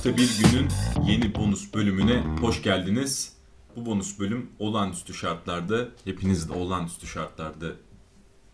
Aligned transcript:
hafta 0.00 0.16
bir 0.16 0.38
günün 0.42 0.68
yeni 1.06 1.34
bonus 1.34 1.74
bölümüne 1.74 2.20
hoş 2.40 2.62
geldiniz. 2.62 3.32
Bu 3.76 3.86
bonus 3.86 4.18
bölüm 4.18 4.50
olağanüstü 4.58 5.14
şartlarda, 5.14 5.88
hepiniz 6.04 6.48
de 6.48 6.52
olağanüstü 6.52 7.06
şartlarda 7.06 7.72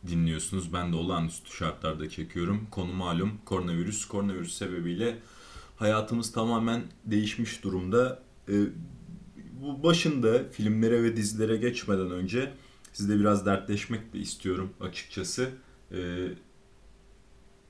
dinliyorsunuz. 0.07 0.73
Ben 0.73 0.93
de 0.93 0.97
olağanüstü 0.97 1.57
şartlarda 1.57 2.09
çekiyorum. 2.09 2.67
Konu 2.71 2.93
malum 2.93 3.33
koronavirüs. 3.45 4.05
Koronavirüs 4.05 4.55
sebebiyle 4.55 5.19
hayatımız 5.77 6.33
tamamen 6.33 6.83
değişmiş 7.05 7.65
durumda. 7.65 8.23
Ee, 8.49 8.53
bu 9.61 9.83
başında 9.83 10.49
filmlere 10.53 11.03
ve 11.03 11.17
dizilere 11.17 11.57
geçmeden 11.57 12.11
önce 12.11 12.53
sizle 12.93 13.21
biraz 13.21 13.47
dertleşmek 13.47 14.13
de 14.13 14.19
istiyorum 14.19 14.73
açıkçası. 14.81 15.51
Ee, 15.93 16.29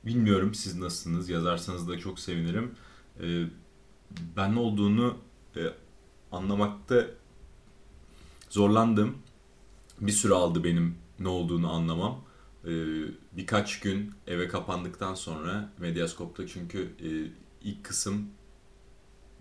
bilmiyorum 0.07 0.55
siz 0.55 0.79
nasılsınız 0.79 1.29
yazarsanız 1.29 1.89
da 1.89 1.99
çok 1.99 2.21
sevinirim. 2.21 2.75
Ee, 3.21 3.45
ben 4.37 4.55
ne 4.55 4.59
olduğunu 4.59 5.19
e, 5.57 5.61
anlamakta 6.33 7.07
zorlandım. 8.51 9.19
Bir 10.01 10.13
süre 10.13 10.35
aldı 10.35 10.65
benim 10.65 10.99
ne 11.19 11.29
olduğunu 11.29 11.73
anlamam. 11.73 12.21
Ee, 12.65 12.71
birkaç 13.33 13.81
gün 13.81 14.13
eve 14.27 14.49
kapandıktan 14.49 15.15
sonra 15.15 15.73
Medyaskop'ta 15.79 16.47
çünkü 16.47 16.79
e, 16.83 17.09
ilk 17.69 17.85
kısım 17.85 18.29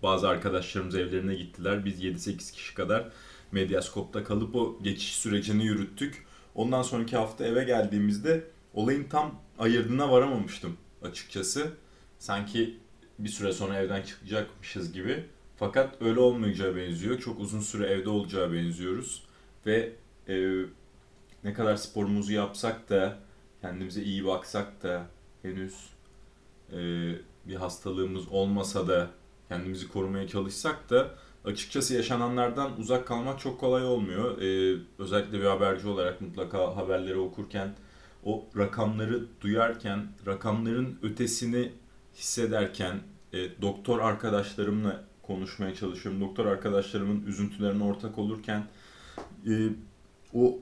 bazı 0.03 0.30
arkadaşlarımız 0.30 0.95
evlerine 0.95 1.35
gittiler. 1.35 1.85
Biz 1.85 2.03
7-8 2.03 2.52
kişi 2.52 2.75
kadar 2.75 3.09
Medyaskop'ta 3.52 4.23
kalıp 4.23 4.55
o 4.55 4.79
geçiş 4.83 5.16
sürecini 5.16 5.66
yürüttük. 5.66 6.25
Ondan 6.55 6.81
sonraki 6.81 7.17
hafta 7.17 7.45
eve 7.45 7.63
geldiğimizde 7.63 8.47
olayın 8.73 9.03
tam 9.03 9.41
ayırdına 9.59 10.11
varamamıştım 10.11 10.77
açıkçası. 11.03 11.72
Sanki 12.19 12.77
bir 13.19 13.30
süre 13.30 13.53
sonra 13.53 13.80
evden 13.80 14.02
çıkacakmışız 14.02 14.94
gibi. 14.94 15.25
Fakat 15.58 16.02
öyle 16.02 16.19
olmayacağı 16.19 16.75
benziyor. 16.75 17.19
Çok 17.19 17.39
uzun 17.39 17.59
süre 17.59 17.88
evde 17.88 18.09
olacağı 18.09 18.53
benziyoruz. 18.53 19.23
Ve 19.66 19.91
e, 20.27 20.66
ne 21.44 21.53
kadar 21.53 21.75
sporumuzu 21.75 22.33
yapsak 22.33 22.89
da, 22.89 23.19
kendimize 23.61 24.02
iyi 24.02 24.25
baksak 24.25 24.83
da 24.83 25.07
henüz 25.41 25.89
e, 26.72 26.77
bir 27.45 27.55
hastalığımız 27.55 28.27
olmasa 28.27 28.88
da 28.88 29.09
kendimizi 29.50 29.88
korumaya 29.88 30.27
çalışsak 30.27 30.89
da 30.89 31.16
açıkçası 31.45 31.94
yaşananlardan 31.94 32.79
uzak 32.79 33.07
kalmak 33.07 33.39
çok 33.39 33.59
kolay 33.59 33.85
olmuyor. 33.85 34.41
Ee, 34.41 34.79
özellikle 35.00 35.39
bir 35.39 35.45
haberci 35.45 35.88
olarak 35.88 36.22
mutlaka 36.22 36.77
haberleri 36.77 37.17
okurken 37.17 37.75
o 38.23 38.45
rakamları 38.57 39.25
duyarken, 39.41 40.07
rakamların 40.27 41.00
ötesini 41.03 41.72
hissederken 42.16 43.00
e, 43.34 43.62
doktor 43.62 44.00
arkadaşlarımla 44.00 45.03
konuşmaya 45.22 45.76
çalışıyorum. 45.76 46.22
Doktor 46.22 46.46
arkadaşlarımın 46.46 47.26
üzüntülerine 47.26 47.84
ortak 47.84 48.18
olurken 48.18 48.68
e, 49.48 49.70
o 50.34 50.59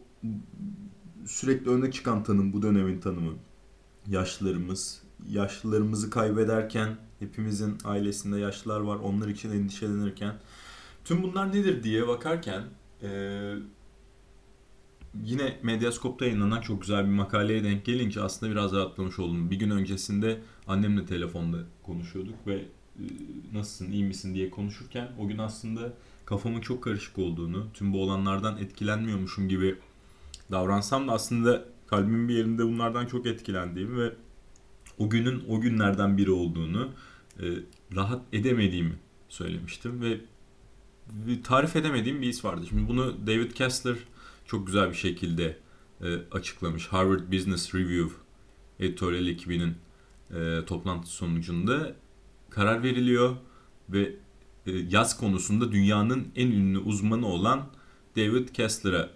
sürekli 1.25 1.69
öne 1.69 1.91
çıkan 1.91 2.24
tanım 2.24 2.53
bu 2.53 2.62
dönemin 2.62 3.00
tanımı. 3.00 3.34
Yaşlılarımız, 4.08 5.03
yaşlılarımızı 5.30 6.09
kaybederken 6.09 6.97
hepimizin 7.19 7.78
ailesinde 7.84 8.40
yaşlılar 8.40 8.80
var. 8.80 8.96
Onlar 8.96 9.28
için 9.28 9.52
endişelenirken 9.52 10.35
tüm 11.06 11.24
bunlar 11.24 11.50
nedir 11.50 11.84
diye 11.84 12.08
bakarken 12.08 12.64
e, 13.02 13.09
yine 15.24 15.59
Medyaskop'ta 15.63 16.25
yayınlanan 16.25 16.62
çok 16.62 16.81
güzel 16.81 17.06
bir 17.06 17.12
makaleye 17.12 17.63
denk 17.63 17.85
gelince 17.85 18.22
aslında 18.22 18.51
biraz 18.51 18.74
rahatlamış 18.74 19.19
oldum. 19.19 19.51
Bir 19.51 19.56
gün 19.56 19.69
öncesinde 19.69 20.41
annemle 20.68 21.06
telefonda 21.06 21.57
konuşuyorduk 21.84 22.47
ve 22.47 22.56
e, 22.56 22.66
nasılsın, 23.53 23.91
iyi 23.91 24.03
misin 24.03 24.35
diye 24.35 24.50
konuşurken 24.50 25.12
o 25.19 25.28
gün 25.28 25.38
aslında 25.38 25.94
kafamın 26.25 26.62
çok 26.62 26.84
karışık 26.84 27.19
olduğunu, 27.19 27.68
tüm 27.73 27.94
bu 27.94 28.03
olanlardan 28.03 28.57
etkilenmiyormuşum 28.57 29.50
gibi 29.50 29.75
davransam 30.52 31.07
da 31.07 31.12
aslında 31.12 31.66
kalbimin 31.88 32.29
bir 32.29 32.35
yerinde 32.35 32.66
bunlardan 32.66 33.06
çok 33.06 33.25
etkilendiğimi 33.25 33.97
ve 34.02 34.13
o 34.97 35.09
günün 35.09 35.44
o 35.50 35.62
günlerden 35.62 36.18
biri 36.18 36.31
olduğunu 36.31 36.90
e, 37.40 37.46
rahat 37.96 38.22
edemediğimi 38.34 38.96
söylemiştim 39.29 40.02
ve 40.02 40.18
tarif 41.44 41.75
edemediğim 41.75 42.22
bir 42.22 42.28
his 42.28 42.46
vardı. 42.46 42.66
Şimdi 42.69 42.88
bunu 42.88 43.28
David 43.28 43.52
Kessler 43.52 43.96
çok 44.45 44.67
güzel 44.67 44.89
bir 44.89 44.95
şekilde 44.95 45.57
e, 46.01 46.15
açıklamış. 46.31 46.87
Harvard 46.87 47.33
Business 47.33 47.75
Review 47.75 48.15
editoryal 48.79 49.27
ekibinin 49.27 49.75
e, 50.31 50.65
toplantı 50.65 51.07
sonucunda 51.07 51.95
karar 52.49 52.83
veriliyor 52.83 53.35
ve 53.89 54.15
e, 54.65 54.71
yaz 54.71 55.17
konusunda 55.17 55.71
dünyanın 55.71 56.27
en 56.35 56.47
ünlü 56.47 56.79
uzmanı 56.79 57.27
olan 57.27 57.69
David 58.17 58.49
Kessler'a 58.49 59.09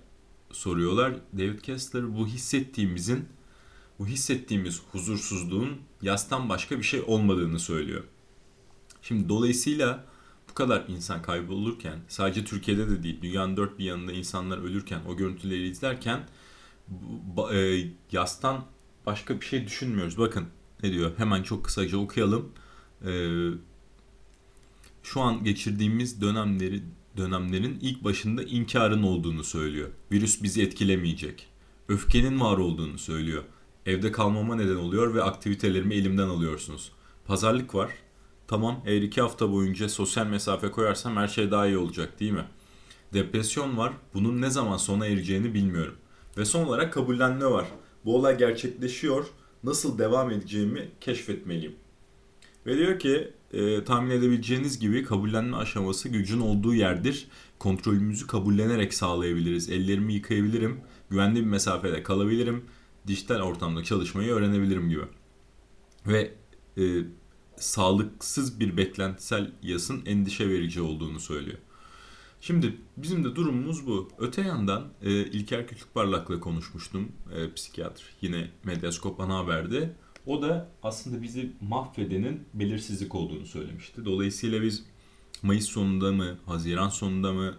soruyorlar. 0.52 1.14
David 1.38 1.60
Kessler 1.60 2.18
bu 2.18 2.28
hissettiğimizin 2.28 3.26
bu 4.00 4.08
hissettiğimiz 4.08 4.82
huzursuzluğun 4.92 5.78
yastan 6.02 6.50
başka 6.50 6.78
bir 6.78 6.84
şey 6.84 7.04
olmadığını 7.08 7.60
söylüyor. 7.60 8.04
Şimdi 9.02 9.30
dolayısıyla 9.30 10.06
kadar 10.58 10.86
insan 10.88 11.22
kaybolurken 11.22 12.00
sadece 12.08 12.46
Türkiye'de 12.46 12.90
de 12.90 13.04
değil 13.04 13.22
dünyanın 13.22 13.58
dört 13.58 13.80
bir 13.80 13.86
yanında 13.86 14.12
insanlar 14.12 14.58
ölürken 14.58 15.00
o 15.08 15.18
görüntüleri 15.18 15.68
izlerken 15.68 16.28
e, 17.54 17.84
yastan 18.12 18.66
başka 19.06 19.42
bir 19.42 19.46
şey 19.46 19.66
düşünmüyoruz. 19.66 20.18
Bakın 20.18 20.46
ne 20.84 20.92
diyor 20.92 21.12
hemen 21.18 21.44
çok 21.44 21.66
kısaca 21.66 21.98
okuyalım. 21.98 22.52
E, 23.06 23.12
şu 25.04 25.22
an 25.22 25.44
geçirdiğimiz 25.44 26.22
dönemleri 26.22 26.84
dönemlerin 27.18 27.80
ilk 27.82 28.04
başında 28.04 28.44
inkarın 28.44 29.04
olduğunu 29.04 29.44
söylüyor. 29.44 29.90
Virüs 30.12 30.44
bizi 30.44 30.62
etkilemeyecek. 30.62 31.48
Öfkenin 31.88 32.40
var 32.40 32.58
olduğunu 32.58 32.98
söylüyor. 32.98 33.44
Evde 33.86 34.12
kalmama 34.12 34.56
neden 34.56 34.76
oluyor 34.76 35.14
ve 35.14 35.24
aktivitelerimi 35.24 35.96
elimden 35.96 36.28
alıyorsunuz. 36.28 36.92
Pazarlık 37.26 37.76
var. 37.76 37.92
Tamam 38.48 38.84
eğer 38.86 39.02
iki 39.02 39.22
hafta 39.22 39.52
boyunca 39.52 39.90
sosyal 39.90 40.28
mesafe 40.28 40.72
koyarsam 40.72 41.16
her 41.16 41.28
şey 41.28 41.52
daha 41.52 41.68
iyi 41.68 41.78
olacak 41.78 42.20
değil 42.20 42.32
mi? 42.32 42.46
Depresyon 43.14 43.78
var. 43.78 43.94
Bunun 44.14 44.42
ne 44.42 44.50
zaman 44.50 44.78
sona 44.78 45.06
ereceğini 45.06 45.54
bilmiyorum. 45.54 45.96
Ve 46.38 46.46
son 46.46 46.66
olarak 46.66 46.94
kabullenme 46.94 47.46
var. 47.46 47.66
Bu 48.06 48.16
olay 48.16 48.38
gerçekleşiyor. 48.38 49.26
Nasıl 49.64 49.98
devam 49.98 50.32
edeceğimi 50.32 50.90
keşfetmeliyim. 51.02 51.76
Ve 52.66 52.78
diyor 52.78 53.00
ki 53.00 53.34
e, 53.54 53.84
tahmin 53.84 54.10
edebileceğiniz 54.10 54.80
gibi 54.80 55.04
kabullenme 55.04 55.58
aşaması 55.58 56.10
gücün 56.10 56.40
olduğu 56.40 56.76
yerdir. 56.76 57.28
Kontrolümüzü 57.60 58.28
kabullenerek 58.28 58.94
sağlayabiliriz. 58.94 59.70
Ellerimi 59.70 60.14
yıkayabilirim. 60.14 60.82
Güvenli 61.10 61.40
bir 61.40 61.50
mesafede 61.50 62.04
kalabilirim. 62.04 62.66
Dijital 63.08 63.40
ortamda 63.40 63.84
çalışmayı 63.84 64.32
öğrenebilirim 64.32 64.90
gibi. 64.90 65.04
Ve 66.08 66.34
e, 66.78 66.84
sağlıksız 67.60 68.60
bir 68.60 68.78
beklentisel 68.78 69.52
yasın 69.64 70.06
endişe 70.06 70.50
verici 70.50 70.82
olduğunu 70.82 71.20
söylüyor. 71.20 71.58
Şimdi 72.42 72.78
bizim 72.98 73.24
de 73.24 73.36
durumumuz 73.36 73.88
bu. 73.88 74.10
Öte 74.18 74.42
yandan 74.42 74.88
e, 75.02 75.12
İlker 75.12 75.68
Küçükparlak'la 75.68 76.40
konuşmuştum 76.40 77.12
e, 77.36 77.54
psikiyatr. 77.54 78.04
Yine 78.22 78.50
Medyaskop 78.64 79.20
ana 79.20 79.38
haberde. 79.38 79.96
O 80.26 80.42
da 80.42 80.70
aslında 80.84 81.22
bizi 81.22 81.52
mahvedenin 81.62 82.44
belirsizlik 82.54 83.16
olduğunu 83.16 83.46
söylemişti. 83.46 84.06
Dolayısıyla 84.06 84.62
biz 84.62 84.84
Mayıs 85.44 85.66
sonunda 85.66 86.12
mı, 86.12 86.38
Haziran 86.46 86.90
sonunda 86.90 87.34
mı, 87.34 87.56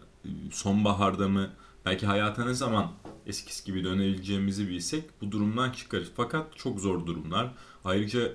sonbaharda 0.50 1.29
mı, 1.29 1.50
belki 1.85 2.06
hayata 2.06 2.45
ne 2.45 2.55
zaman 2.55 2.93
eskisi 3.27 3.65
gibi 3.65 3.85
dönebileceğimizi 3.85 4.69
bilsek 4.69 5.05
bu 5.23 5.33
durumdan 5.33 5.71
çıkarız. 5.71 6.09
Fakat 6.17 6.56
çok 6.56 6.81
zor 6.81 7.06
durumlar. 7.06 7.55
Ayrıca 7.85 8.33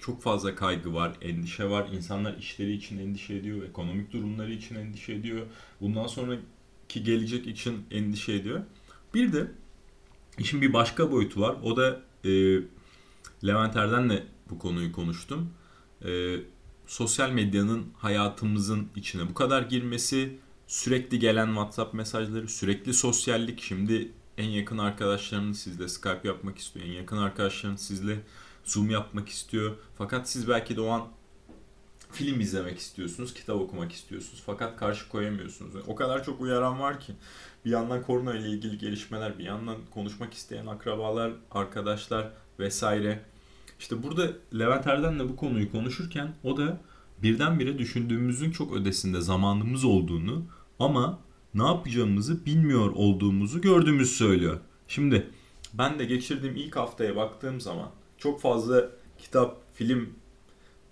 çok 0.00 0.22
fazla 0.22 0.54
kaygı 0.54 0.94
var, 0.94 1.12
endişe 1.22 1.70
var. 1.70 1.88
İnsanlar 1.92 2.36
işleri 2.36 2.72
için 2.72 2.98
endişe 2.98 3.34
ediyor, 3.34 3.62
ekonomik 3.62 4.12
durumları 4.12 4.52
için 4.52 4.74
endişe 4.74 5.12
ediyor. 5.12 5.46
Bundan 5.80 6.06
sonraki 6.06 7.02
gelecek 7.02 7.46
için 7.46 7.86
endişe 7.90 8.32
ediyor. 8.32 8.60
Bir 9.14 9.32
de 9.32 9.46
işin 10.38 10.62
bir 10.62 10.72
başka 10.72 11.10
boyutu 11.10 11.40
var. 11.40 11.56
O 11.62 11.76
da 11.76 12.00
e, 12.24 12.30
Levent 13.46 13.76
Erden'le 13.76 14.22
bu 14.50 14.58
konuyu 14.58 14.92
konuştum. 14.92 15.50
E, 16.04 16.36
sosyal 16.86 17.30
medyanın 17.30 17.86
hayatımızın 17.98 18.88
içine 18.96 19.28
bu 19.28 19.34
kadar 19.34 19.62
girmesi, 19.62 20.38
sürekli 20.66 21.18
gelen 21.18 21.46
WhatsApp 21.46 21.94
mesajları, 21.94 22.48
sürekli 22.48 22.94
sosyallik. 22.94 23.60
Şimdi 23.60 24.12
en 24.38 24.48
yakın 24.48 24.78
arkadaşlarınız 24.78 25.58
sizle 25.58 25.88
Skype 25.88 26.20
yapmak 26.24 26.58
istiyor. 26.58 26.86
En 26.86 26.92
yakın 26.92 27.16
arkadaşlarınız 27.16 27.80
sizle 27.80 28.20
Zoom 28.70 28.90
yapmak 28.90 29.28
istiyor. 29.28 29.72
Fakat 29.98 30.28
siz 30.28 30.48
belki 30.48 30.76
de 30.76 30.80
o 30.80 30.88
an 30.88 31.02
film 32.12 32.40
izlemek 32.40 32.78
istiyorsunuz, 32.78 33.34
kitap 33.34 33.56
okumak 33.56 33.92
istiyorsunuz. 33.92 34.42
Fakat 34.46 34.76
karşı 34.76 35.08
koyamıyorsunuz. 35.08 35.74
O 35.86 35.94
kadar 35.94 36.24
çok 36.24 36.40
uyaran 36.40 36.80
var 36.80 37.00
ki. 37.00 37.12
Bir 37.64 37.70
yandan 37.70 38.02
korona 38.02 38.34
ile 38.34 38.48
ilgili 38.48 38.78
gelişmeler, 38.78 39.38
bir 39.38 39.44
yandan 39.44 39.76
konuşmak 39.94 40.34
isteyen 40.34 40.66
akrabalar, 40.66 41.32
arkadaşlar 41.50 42.30
vesaire. 42.58 43.22
İşte 43.78 44.02
burada 44.02 44.32
Levent 44.58 44.86
Erden'le 44.86 45.28
bu 45.28 45.36
konuyu 45.36 45.72
konuşurken 45.72 46.34
o 46.44 46.56
da 46.56 46.80
birdenbire 47.22 47.78
düşündüğümüzün 47.78 48.50
çok 48.50 48.72
ödesinde 48.72 49.20
zamanımız 49.20 49.84
olduğunu 49.84 50.44
ama 50.78 51.18
ne 51.54 51.66
yapacağımızı 51.66 52.46
bilmiyor 52.46 52.92
olduğumuzu 52.94 53.60
gördüğümüzü 53.60 54.14
söylüyor. 54.14 54.58
Şimdi 54.88 55.30
ben 55.74 55.98
de 55.98 56.04
geçirdiğim 56.04 56.56
ilk 56.56 56.76
haftaya 56.76 57.16
baktığım 57.16 57.60
zaman 57.60 57.90
çok 58.20 58.40
fazla 58.40 58.90
kitap, 59.18 59.56
film 59.74 60.08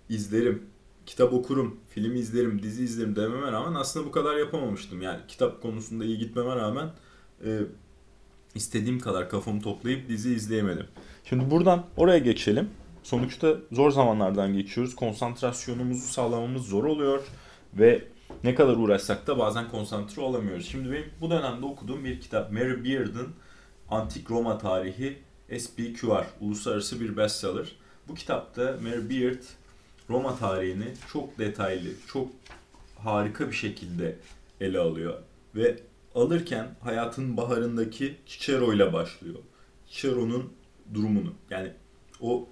izlerim, 0.08 0.62
kitap 1.06 1.32
okurum, 1.32 1.80
film 1.88 2.16
izlerim, 2.16 2.62
dizi 2.62 2.84
izlerim 2.84 3.16
dememe 3.16 3.52
rağmen 3.52 3.80
aslında 3.80 4.06
bu 4.06 4.10
kadar 4.10 4.36
yapamamıştım. 4.36 5.02
Yani 5.02 5.20
kitap 5.28 5.62
konusunda 5.62 6.04
iyi 6.04 6.19
gitmeme 6.19 6.56
rağmen 6.56 6.90
e, 7.44 7.60
istediğim 8.54 9.00
kadar 9.00 9.28
kafamı 9.30 9.62
toplayıp 9.62 10.08
dizi 10.08 10.34
izleyemedim. 10.34 10.86
Şimdi 11.25 11.50
buradan 11.50 11.84
oraya 11.96 12.19
geçelim. 12.19 12.70
Sonuçta 13.02 13.56
zor 13.72 13.90
zamanlardan 13.90 14.54
geçiyoruz. 14.54 14.96
Konsantrasyonumuzu 14.96 16.06
sağlamamız 16.06 16.66
zor 16.66 16.84
oluyor 16.84 17.22
ve 17.74 18.04
ne 18.44 18.54
kadar 18.54 18.76
uğraşsak 18.76 19.26
da 19.26 19.38
bazen 19.38 19.70
konsantre 19.70 20.22
olamıyoruz. 20.22 20.66
Şimdi 20.66 20.92
benim 20.92 21.10
bu 21.20 21.31
dönemde 21.31 21.66
okuduğum 21.66 22.04
bir 22.04 22.20
kitap 22.20 22.52
Mary 22.52 22.84
Beard'ın 22.84 23.28
Antik 23.90 24.31
Roma 24.31 24.58
Tarihi 24.58 25.19
SPQR, 25.58 26.26
uluslararası 26.40 27.00
bir 27.00 27.16
bestseller. 27.16 27.76
Bu 28.08 28.14
kitapta 28.14 28.78
Mary 28.82 29.10
Beard 29.10 29.42
Roma 30.10 30.38
tarihini 30.38 30.94
çok 31.12 31.38
detaylı, 31.38 31.88
çok 32.06 32.28
harika 32.98 33.48
bir 33.48 33.56
şekilde 33.56 34.16
ele 34.60 34.78
alıyor. 34.78 35.14
Ve 35.54 35.80
alırken 36.14 36.76
hayatın 36.80 37.36
baharındaki 37.36 38.16
Cicero 38.26 38.72
ile 38.72 38.92
başlıyor. 38.92 39.38
Cicero'nun 39.90 40.52
durumunu 40.94 41.34
yani 41.50 41.72
o 42.20 42.48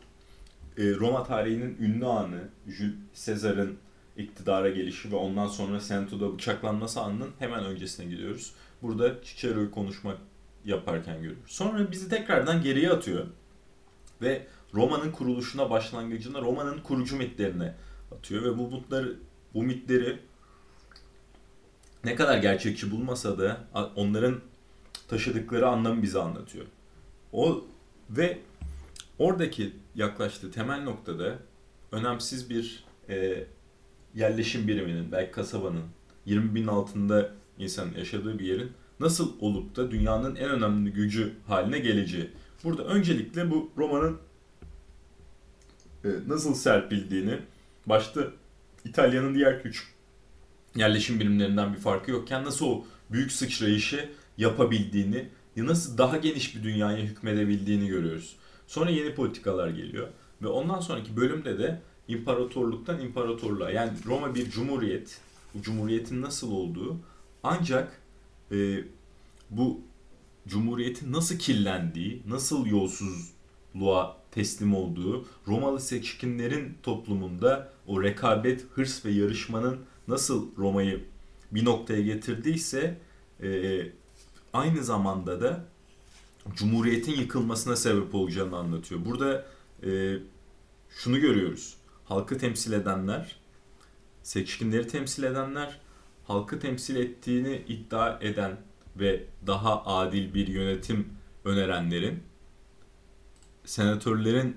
e, 0.79 0.95
Roma 0.95 1.25
tarihinin 1.25 1.77
ünlü 1.81 2.07
anı 2.07 2.49
Jules 2.67 3.27
Caesar'ın 3.27 3.77
iktidara 4.17 4.71
gelişi 4.71 5.13
ve 5.13 5.17
ondan 5.17 5.49
sonra 5.49 5.81
Senato'da 5.81 6.35
bıçaklanması 6.35 7.01
anının 7.01 7.31
hemen 7.39 7.65
öncesine 7.65 8.07
gidiyoruz. 8.07 8.53
Burada 8.83 9.23
Cicero'yu 9.23 9.71
konuşmak 9.71 10.19
yaparken 10.67 11.17
görüyoruz. 11.17 11.43
Sonra 11.47 11.91
bizi 11.91 12.09
tekrardan 12.09 12.63
geriye 12.63 12.91
atıyor 12.91 13.27
ve 14.23 14.47
Roma'nın 14.75 15.13
kuruluşuna 15.13 15.71
başlangıcında 15.71 16.41
Roma'nın 16.41 16.81
kurucu 16.81 17.17
mitlerine 17.17 17.75
atıyor 18.17 18.43
ve 18.43 18.59
bu 18.59 18.71
mitleri, 18.71 19.09
bu 19.55 19.63
mitleri 19.63 20.19
ne 22.05 22.15
kadar 22.15 22.39
gerçekçi 22.39 22.91
bulmasa 22.91 23.39
da 23.39 23.65
onların 23.97 24.41
taşıdıkları 25.09 25.69
anlamı 25.69 26.03
bize 26.03 26.19
anlatıyor. 26.19 26.67
O 27.33 27.65
ve 28.11 28.39
oradaki 29.19 29.73
yaklaştığı 29.95 30.51
temel 30.51 30.83
noktada 30.83 31.39
önemsiz 31.93 32.51
bir 32.51 32.85
e, 33.09 33.45
yerleşim 34.15 34.69
biriminin, 34.69 35.13
belki 35.13 35.33
kasabanın 35.33 35.85
20 36.27 36.55
bin 36.55 36.67
altında 36.67 37.31
insanın 37.59 37.95
yaşadığı 37.95 38.39
bir 38.39 38.45
yerin 38.45 38.73
nasıl 39.01 39.33
olup 39.41 39.77
da 39.77 39.91
dünyanın 39.91 40.37
en 40.37 40.51
önemli 40.51 40.93
gücü 40.93 41.33
haline 41.47 41.79
geleceği. 41.79 42.31
Burada 42.65 42.85
öncelikle 42.85 43.51
bu 43.51 43.71
romanın 43.77 44.19
e, 46.05 46.09
nasıl 46.27 46.55
serpildiğini, 46.55 47.39
başta 47.87 48.21
İtalya'nın 48.85 49.35
diğer 49.35 49.63
küçük 49.63 49.87
yerleşim 50.75 51.21
birimlerinden 51.21 51.75
bir 51.75 51.79
farkı 51.79 52.11
yokken 52.11 52.45
nasıl 52.45 52.67
o 52.67 52.85
büyük 53.11 53.33
sıçrayışı 53.33 54.09
yapabildiğini, 54.39 55.29
nasıl 55.57 55.99
daha 55.99 56.17
geniş 56.17 56.57
bir 56.57 56.63
dünyaya 56.63 56.99
hükmedebildiğini 56.99 57.89
görüyoruz. 57.89 58.37
Sonra 58.67 58.91
yeni 58.91 59.15
politikalar 59.15 59.69
geliyor 59.69 60.09
ve 60.43 60.49
ondan 60.49 60.81
sonraki 60.81 61.17
bölümde 61.17 61.59
de 61.59 61.81
imparatorluktan 62.09 63.01
imparatorluğa 63.01 63.71
yani 63.71 63.93
Roma 64.07 64.35
bir 64.35 64.51
cumhuriyet, 64.51 65.21
bu 65.55 65.63
cumhuriyetin 65.63 66.23
nasıl 66.23 66.53
olduğu 66.53 66.97
ancak 67.43 68.01
e, 68.53 68.85
bu 69.51 69.81
cumhuriyetin 70.49 71.13
nasıl 71.13 71.39
kirlendiği, 71.39 72.23
nasıl 72.29 72.67
yolsuzluğa 72.67 74.17
teslim 74.31 74.75
olduğu, 74.75 75.27
Romalı 75.49 75.81
seçkinlerin 75.81 76.79
toplumunda 76.83 77.73
o 77.87 78.03
rekabet, 78.03 78.67
hırs 78.75 79.05
ve 79.05 79.11
yarışmanın 79.11 79.79
nasıl 80.09 80.57
Roma'yı 80.59 81.05
bir 81.53 81.65
noktaya 81.65 82.03
getirdiyse 82.03 82.99
e, 83.43 83.81
aynı 84.53 84.85
zamanda 84.85 85.41
da 85.41 85.65
Cumhuriyet'in 86.55 87.21
yıkılmasına 87.21 87.77
sebep 87.77 88.15
olacağını 88.15 88.57
anlatıyor. 88.57 89.05
Burada 89.05 89.47
e, 89.83 90.19
şunu 90.91 91.21
görüyoruz. 91.21 91.77
Halkı 92.05 92.39
temsil 92.39 92.73
edenler, 92.73 93.37
seçkinleri 94.23 94.89
temsil 94.89 95.23
edenler, 95.23 95.81
halkı 96.27 96.59
temsil 96.61 96.97
ettiğini 96.97 97.63
iddia 97.69 98.19
eden 98.21 98.57
ve 98.97 99.25
daha 99.47 99.87
adil 99.87 100.35
bir 100.35 100.47
yönetim 100.47 101.09
önerenlerin 101.45 102.23
senatörlerin 103.65 104.57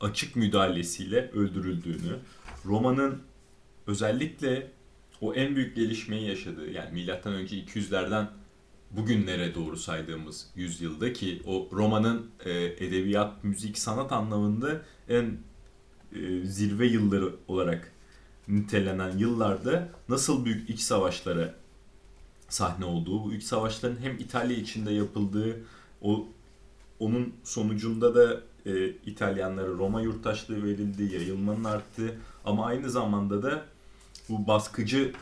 açık 0.00 0.36
müdahalesiyle 0.36 1.30
öldürüldüğünü, 1.30 2.18
Roma'nın 2.64 3.22
özellikle 3.86 4.70
o 5.20 5.34
en 5.34 5.56
büyük 5.56 5.76
gelişmeyi 5.76 6.28
yaşadığı 6.28 6.70
yani 6.70 6.92
milattan 6.92 7.32
önce 7.32 7.56
200'lerden 7.56 8.26
bugünlere 8.90 9.54
doğru 9.54 9.76
saydığımız 9.76 10.50
yüzyılda 10.56 11.12
ki 11.12 11.42
o 11.46 11.68
Roma'nın 11.72 12.30
e, 12.44 12.52
edebiyat, 12.64 13.44
müzik, 13.44 13.78
sanat 13.78 14.12
anlamında 14.12 14.82
en 15.08 15.38
e, 16.12 16.44
zirve 16.44 16.86
yılları 16.86 17.34
olarak 17.48 17.91
nitelenen 18.48 19.18
yıllarda 19.18 19.88
nasıl 20.08 20.44
büyük 20.44 20.70
iç 20.70 20.80
savaşlara 20.80 21.54
sahne 22.48 22.84
olduğu, 22.84 23.24
bu 23.24 23.32
iç 23.32 23.42
savaşların 23.42 24.00
hem 24.00 24.16
İtalya 24.18 24.56
içinde 24.56 24.92
yapıldığı, 24.92 25.60
o 26.02 26.26
onun 27.00 27.32
sonucunda 27.44 28.14
da 28.14 28.40
e, 28.66 28.86
İtalyanlara 28.88 29.68
Roma 29.68 30.02
yurttaşlığı 30.02 30.64
verildi, 30.64 31.14
yayılmanın 31.14 31.64
arttığı 31.64 32.18
ama 32.44 32.66
aynı 32.66 32.90
zamanda 32.90 33.42
da 33.42 33.64
bu 34.28 34.46
baskıcı 34.46 35.12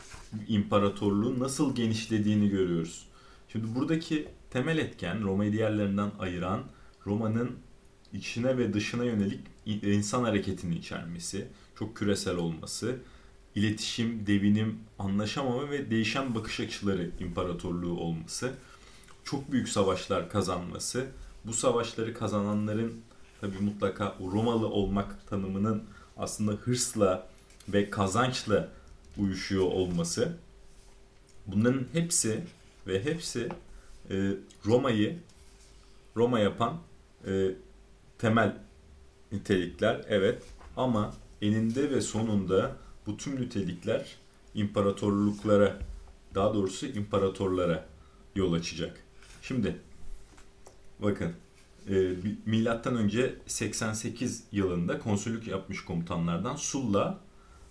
imparatorluğun 0.48 1.40
nasıl 1.40 1.74
genişlediğini 1.74 2.48
görüyoruz. 2.48 3.06
Şimdi 3.48 3.74
buradaki 3.74 4.28
temel 4.50 4.78
etken 4.78 5.22
Roma'yı 5.22 5.52
diğerlerinden 5.52 6.10
ayıran 6.18 6.60
Roma'nın 7.06 7.50
içine 8.12 8.58
ve 8.58 8.72
dışına 8.72 9.04
yönelik 9.04 9.40
insan 9.66 10.24
hareketini 10.24 10.74
içermesi, 10.74 11.46
çok 11.78 11.96
küresel 11.96 12.36
olması, 12.36 12.96
iletişim, 13.54 14.26
devinim, 14.26 14.78
anlaşamama 14.98 15.70
ve 15.70 15.90
değişen 15.90 16.34
bakış 16.34 16.60
açıları 16.60 17.10
imparatorluğu 17.20 18.00
olması, 18.00 18.52
çok 19.24 19.52
büyük 19.52 19.68
savaşlar 19.68 20.30
kazanması, 20.30 21.06
bu 21.44 21.52
savaşları 21.52 22.14
kazananların 22.14 23.00
tabi 23.40 23.58
mutlaka 23.58 24.16
Romalı 24.20 24.68
olmak 24.68 25.26
tanımının 25.28 25.84
aslında 26.16 26.52
hırsla 26.52 27.28
ve 27.68 27.90
kazançla 27.90 28.68
uyuşuyor 29.18 29.64
olması. 29.64 30.36
Bunların 31.46 31.86
hepsi 31.92 32.44
ve 32.86 33.04
hepsi 33.04 33.48
e, 34.10 34.30
Roma'yı 34.66 35.18
Roma 36.16 36.40
yapan 36.40 36.76
e, 37.26 37.50
temel 38.20 38.56
nitelikler 39.32 40.04
evet 40.08 40.42
ama 40.76 41.14
eninde 41.42 41.90
ve 41.90 42.00
sonunda 42.00 42.76
bu 43.06 43.16
tüm 43.16 43.40
nitelikler 43.40 44.16
imparatorluklara 44.54 45.78
daha 46.34 46.54
doğrusu 46.54 46.86
imparatorlara 46.86 47.86
yol 48.36 48.52
açacak. 48.52 49.04
Şimdi 49.42 49.76
bakın 50.98 51.32
e, 51.88 52.12
milattan 52.46 52.96
önce 52.96 53.34
88 53.46 54.44
yılında 54.52 54.98
konsüllük 54.98 55.46
yapmış 55.46 55.84
komutanlardan 55.84 56.56
Sulla 56.56 57.20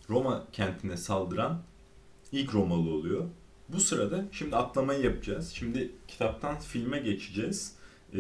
Roma 0.10 0.48
kentine 0.54 0.98
saldıran 0.98 1.62
ilk 2.32 2.54
Romalı 2.54 2.90
oluyor. 2.90 3.26
Bu 3.70 3.80
sırada 3.80 4.26
şimdi 4.32 4.56
atlamayı 4.56 5.04
yapacağız. 5.04 5.50
Şimdi 5.50 5.92
kitaptan 6.08 6.60
filme 6.60 7.00
geçeceğiz. 7.00 7.76
Ee, 8.14 8.20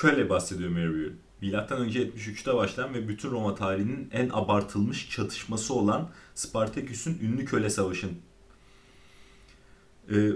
şöyle 0.00 0.30
bahsediyor 0.30 0.70
Mary 0.70 1.08
Milattan 1.40 1.80
önce 1.80 2.02
73'te 2.08 2.54
başlayan 2.54 2.94
ve 2.94 3.08
bütün 3.08 3.30
Roma 3.30 3.54
tarihinin 3.54 4.08
en 4.12 4.30
abartılmış 4.32 5.10
çatışması 5.10 5.74
olan 5.74 6.10
Spartaküs'ün 6.34 7.18
ünlü 7.22 7.44
köle 7.44 7.70
savaşın 7.70 8.12
e, 10.10 10.30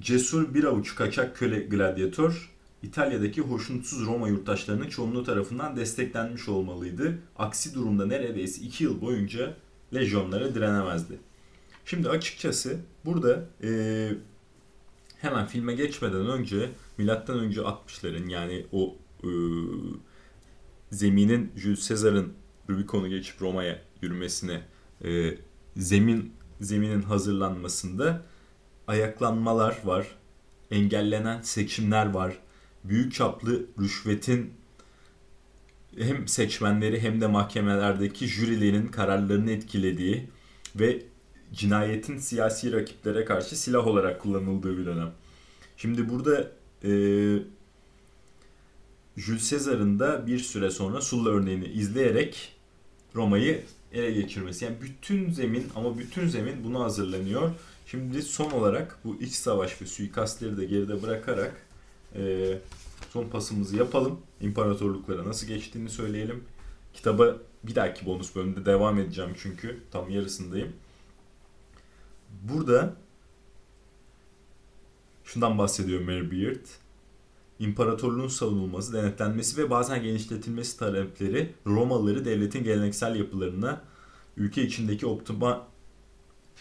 cesur 0.00 0.54
bir 0.54 0.64
avuç 0.64 0.94
kaçak 0.94 1.36
köle 1.36 1.60
gladyatör 1.60 2.50
İtalya'daki 2.82 3.40
hoşnutsuz 3.40 4.06
Roma 4.06 4.28
yurttaşlarının 4.28 4.88
çoğunluğu 4.88 5.24
tarafından 5.24 5.76
desteklenmiş 5.76 6.48
olmalıydı. 6.48 7.18
Aksi 7.38 7.74
durumda 7.74 8.06
neredeyse 8.06 8.62
2 8.62 8.84
yıl 8.84 9.00
boyunca 9.00 9.54
lejyonlara 9.94 10.54
direnemezdi. 10.54 11.18
Şimdi 11.84 12.08
açıkçası 12.08 12.76
burada 13.04 13.44
e, 13.62 14.10
hemen 15.20 15.46
filme 15.46 15.74
geçmeden 15.74 16.26
önce 16.26 16.70
milattan 17.00 17.38
önce 17.38 17.60
60'ların 17.60 18.28
yani 18.30 18.66
o 18.72 18.96
e, 19.22 19.30
zeminin 20.90 21.52
Jules 21.56 21.88
Caesar'ın 21.88 22.32
Rubicon'u 22.70 23.08
geçip 23.08 23.42
Roma'ya 23.42 23.82
yürümesine 24.02 24.62
e, 25.04 25.34
zemin 25.76 26.32
zeminin 26.60 27.02
hazırlanmasında 27.02 28.22
ayaklanmalar 28.86 29.76
var. 29.84 30.06
Engellenen 30.70 31.42
seçimler 31.42 32.10
var. 32.10 32.38
Büyük 32.84 33.14
çaplı 33.14 33.66
rüşvetin 33.80 34.50
hem 35.98 36.28
seçmenleri 36.28 37.00
hem 37.00 37.20
de 37.20 37.26
mahkemelerdeki 37.26 38.26
jürilerin 38.26 38.86
kararlarını 38.86 39.50
etkilediği 39.50 40.28
ve 40.76 41.02
cinayetin 41.52 42.18
siyasi 42.18 42.72
rakiplere 42.72 43.24
karşı 43.24 43.60
silah 43.60 43.86
olarak 43.86 44.20
kullanıldığı 44.20 44.78
bir 44.78 44.86
dönem. 44.86 45.12
Şimdi 45.76 46.08
burada 46.08 46.59
e, 46.84 46.90
Jules 49.16 49.50
Caesar'ın 49.50 49.98
da 49.98 50.26
bir 50.26 50.38
süre 50.38 50.70
sonra 50.70 51.00
Sulla 51.00 51.30
örneğini 51.30 51.64
izleyerek 51.66 52.52
Roma'yı 53.14 53.62
ele 53.92 54.10
geçirmesi. 54.10 54.64
Yani 54.64 54.76
bütün 54.82 55.30
zemin 55.30 55.66
ama 55.74 55.98
bütün 55.98 56.28
zemin 56.28 56.64
buna 56.64 56.80
hazırlanıyor. 56.80 57.50
Şimdi 57.86 58.22
son 58.22 58.50
olarak 58.50 58.98
bu 59.04 59.16
iç 59.20 59.32
savaş 59.32 59.82
ve 59.82 59.86
suikastleri 59.86 60.56
de 60.56 60.64
geride 60.64 61.02
bırakarak 61.02 61.66
e, 62.14 62.54
son 63.10 63.28
pasımızı 63.28 63.76
yapalım. 63.76 64.20
İmparatorluklara 64.40 65.24
nasıl 65.24 65.46
geçtiğini 65.46 65.90
söyleyelim. 65.90 66.44
Kitaba 66.94 67.36
bir 67.64 67.74
dahaki 67.74 68.06
bonus 68.06 68.36
bölümde 68.36 68.66
devam 68.66 68.98
edeceğim 68.98 69.30
çünkü 69.42 69.80
tam 69.90 70.10
yarısındayım. 70.10 70.72
Burada 72.42 72.94
şundan 75.32 75.58
bahsediyor 75.58 76.00
Mary 76.00 76.30
Beard. 76.30 76.66
İmparatorluğun 77.58 78.28
savunulması, 78.28 78.92
denetlenmesi 78.92 79.62
ve 79.62 79.70
bazen 79.70 80.02
genişletilmesi 80.02 80.78
talepleri 80.78 81.52
Romalıları 81.66 82.24
devletin 82.24 82.64
geleneksel 82.64 83.16
yapılarına 83.16 83.82
ülke 84.36 84.62
içindeki 84.62 85.06
optima, 85.06 85.66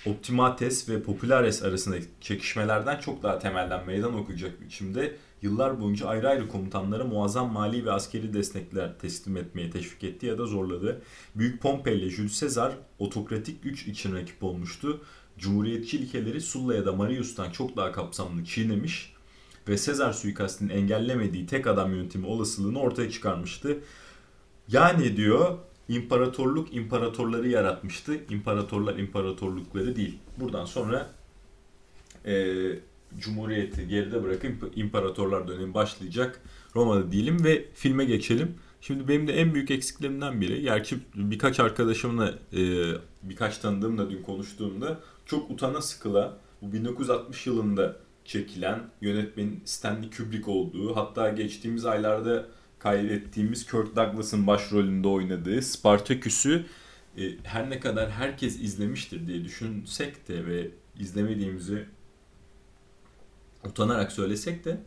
optimates 0.05 0.89
ve 0.89 1.03
populares 1.03 1.63
arasındaki 1.63 2.05
çekişmelerden 2.21 2.99
çok 2.99 3.23
daha 3.23 3.39
temelden 3.39 3.85
meydan 3.85 4.13
okuyacak 4.13 4.61
biçimde 4.61 5.15
yıllar 5.41 5.81
boyunca 5.81 6.07
ayrı 6.07 6.29
ayrı 6.29 6.47
komutanlara 6.47 7.03
muazzam 7.03 7.51
mali 7.53 7.85
ve 7.85 7.91
askeri 7.91 8.33
destekler 8.33 8.99
teslim 8.99 9.37
etmeye 9.37 9.71
teşvik 9.71 10.03
etti 10.03 10.25
ya 10.25 10.37
da 10.37 10.45
zorladı. 10.45 11.01
Büyük 11.35 11.61
Pompey 11.61 11.97
ile 11.97 12.09
Jules 12.09 12.39
Caesar 12.39 12.73
otokratik 12.99 13.63
güç 13.63 13.87
için 13.87 14.15
rakip 14.15 14.43
olmuştu. 14.43 15.01
Cumhuriyetçi 15.37 15.97
ilkeleri 15.97 16.41
Sulla 16.41 16.75
ya 16.75 16.85
da 16.85 16.91
Marius'tan 16.93 17.51
çok 17.51 17.77
daha 17.77 17.91
kapsamlı 17.91 18.45
çiğnemiş 18.45 19.13
ve 19.67 19.77
Sezar 19.77 20.13
suikastinin 20.13 20.69
engellemediği 20.69 21.45
tek 21.45 21.67
adam 21.67 21.93
yönetimi 21.93 22.25
olasılığını 22.25 22.79
ortaya 22.79 23.11
çıkarmıştı. 23.11 23.77
Yani 24.67 25.17
diyor 25.17 25.57
imparatorluk 25.89 26.75
imparatorları 26.75 27.47
yaratmıştı. 27.47 28.17
İmparatorlar 28.29 28.97
imparatorlukları 28.97 29.95
değil. 29.95 30.19
Buradan 30.37 30.65
sonra 30.65 31.09
e, 32.25 32.33
Cumhuriyeti 33.17 33.87
geride 33.87 34.23
bırakıp 34.23 34.71
imparatorlar 34.75 35.47
dönemi 35.47 35.73
başlayacak. 35.73 36.41
Roma'da 36.75 37.11
değilim 37.11 37.43
ve 37.43 37.65
filme 37.73 38.05
geçelim. 38.05 38.55
Şimdi 38.81 39.07
benim 39.07 39.27
de 39.27 39.33
en 39.33 39.53
büyük 39.53 39.71
eksiklerimden 39.71 40.41
biri, 40.41 40.61
gerçi 40.61 40.97
birkaç 41.15 41.59
arkadaşımla, 41.59 42.33
e, 42.53 42.59
birkaç 43.23 43.57
tanıdığımla 43.57 44.09
dün 44.09 44.23
konuştuğumda 44.23 44.99
çok 45.25 45.51
utana 45.51 45.81
sıkıla 45.81 46.37
bu 46.61 46.73
1960 46.73 47.47
yılında 47.47 47.95
çekilen 48.25 48.79
yönetmenin 49.01 49.61
Stanley 49.65 50.09
Kubrick 50.09 50.51
olduğu 50.51 50.95
hatta 50.95 51.29
geçtiğimiz 51.29 51.85
aylarda 51.85 52.45
kaydettiğimiz 52.79 53.65
Kirk 53.65 53.95
Douglas'ın 53.95 54.47
başrolünde 54.47 55.07
oynadığı 55.07 55.61
Spartaküs'ü 55.61 56.65
e, 57.17 57.23
her 57.43 57.69
ne 57.69 57.79
kadar 57.79 58.11
herkes 58.11 58.59
izlemiştir 58.59 59.27
diye 59.27 59.43
düşünsek 59.43 60.27
de 60.27 60.45
ve 60.45 60.67
izlemediğimizi 60.99 61.85
utanarak 63.65 64.11
söylesek 64.11 64.65
de 64.65 64.81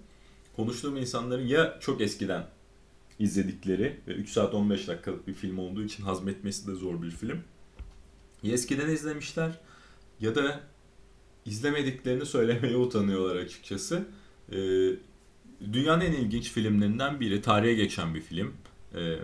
konuştuğum 0.56 0.96
insanların 0.96 1.46
ya 1.46 1.78
çok 1.80 2.00
eskiden 2.00 2.46
izledikleri 3.18 4.00
ve 4.08 4.12
3 4.12 4.30
saat 4.30 4.54
15 4.54 4.88
dakikalık 4.88 5.28
bir 5.28 5.34
film 5.34 5.58
olduğu 5.58 5.82
için 5.82 6.02
hazmetmesi 6.02 6.66
de 6.66 6.74
zor 6.74 7.02
bir 7.02 7.10
film. 7.10 7.40
Ya 8.42 8.52
eskiden 8.52 8.88
izlemişler 8.88 9.60
ya 10.20 10.34
da 10.34 10.60
izlemediklerini 11.46 12.26
söylemeye 12.26 12.76
utanıyorlar 12.76 13.36
açıkçası. 13.36 14.04
Ee, 14.52 14.56
dünyanın 15.72 16.00
en 16.00 16.12
ilginç 16.12 16.50
filmlerinden 16.50 17.20
biri. 17.20 17.42
Tarihe 17.42 17.74
geçen 17.74 18.14
bir 18.14 18.20
film. 18.20 18.54
Ee, 18.94 19.16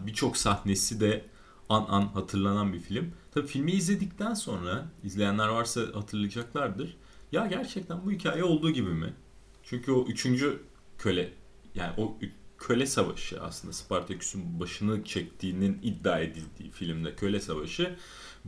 Birçok 0.00 0.36
sahnesi 0.36 1.00
de 1.00 1.24
an 1.68 1.86
an 1.88 2.02
hatırlanan 2.02 2.72
bir 2.72 2.80
film. 2.80 3.12
Tabii 3.34 3.46
filmi 3.46 3.72
izledikten 3.72 4.34
sonra 4.34 4.86
izleyenler 5.04 5.48
varsa 5.48 5.80
hatırlayacaklardır. 5.94 6.96
Ya 7.32 7.46
gerçekten 7.46 8.06
bu 8.06 8.12
hikaye 8.12 8.44
olduğu 8.44 8.70
gibi 8.70 8.90
mi? 8.90 9.14
Çünkü 9.62 9.92
o 9.92 10.06
üçüncü 10.06 10.62
köle 10.98 11.32
yani 11.74 11.92
o 11.96 12.18
köle 12.58 12.86
savaşı 12.86 13.42
aslında 13.42 13.72
Spartaküs'ün 13.72 14.60
başını 14.60 15.04
çektiğinin 15.04 15.78
iddia 15.82 16.20
edildiği 16.20 16.70
filmde 16.70 17.14
köle 17.14 17.40
savaşı 17.40 17.96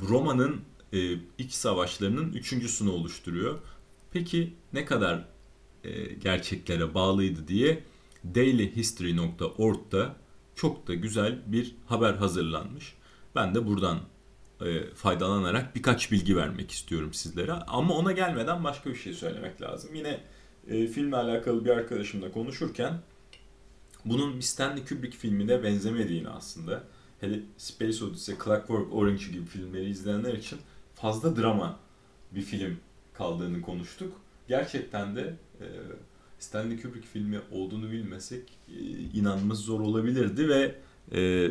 Roma'nın 0.08 0.60
e, 0.92 1.12
iç 1.38 1.52
savaşlarının 1.52 2.32
üçüncüsünü 2.32 2.90
oluşturuyor. 2.90 3.58
Peki 4.12 4.54
ne 4.72 4.84
kadar 4.84 5.28
e, 5.84 6.04
gerçeklere 6.14 6.94
bağlıydı 6.94 7.48
diye 7.48 7.84
dailyhistory.org'da 8.34 10.16
çok 10.54 10.88
da 10.88 10.94
güzel 10.94 11.38
bir 11.46 11.74
haber 11.86 12.14
hazırlanmış. 12.14 12.94
Ben 13.34 13.54
de 13.54 13.66
buradan 13.66 14.00
e, 14.60 14.94
faydalanarak 14.94 15.76
birkaç 15.76 16.12
bilgi 16.12 16.36
vermek 16.36 16.70
istiyorum 16.70 17.14
sizlere. 17.14 17.52
Ama 17.52 17.94
ona 17.94 18.12
gelmeden 18.12 18.64
başka 18.64 18.90
bir 18.90 18.94
şey 18.94 19.12
söylemek 19.12 19.62
lazım. 19.62 19.94
Yine 19.94 20.20
e, 20.68 20.86
filmle 20.86 21.16
alakalı 21.16 21.64
bir 21.64 21.70
arkadaşımla 21.70 22.32
konuşurken 22.32 23.00
bunun 24.04 24.40
Stanley 24.40 24.84
Kubrick 24.84 25.18
filmine 25.18 25.62
benzemediğini 25.62 26.28
aslında 26.28 26.82
hele 27.20 27.40
Space 27.56 28.04
Odyssey, 28.04 28.34
Clockwork 28.44 28.94
Orange 28.94 29.24
gibi 29.24 29.44
filmleri 29.44 29.88
izleyenler 29.88 30.34
için 30.34 30.58
fazla 30.94 31.36
drama 31.36 31.78
bir 32.32 32.42
film 32.42 32.76
kaldığını 33.14 33.62
konuştuk. 33.62 34.12
Gerçekten 34.48 35.16
de 35.16 35.34
e, 35.60 35.66
Stanley 36.38 36.82
Kubrick 36.82 37.08
filmi 37.08 37.40
olduğunu 37.52 37.90
bilmesek 37.90 38.42
e, 38.68 38.80
inanması 39.14 39.62
zor 39.62 39.80
olabilirdi 39.80 40.48
ve 40.48 40.74
e, 41.12 41.50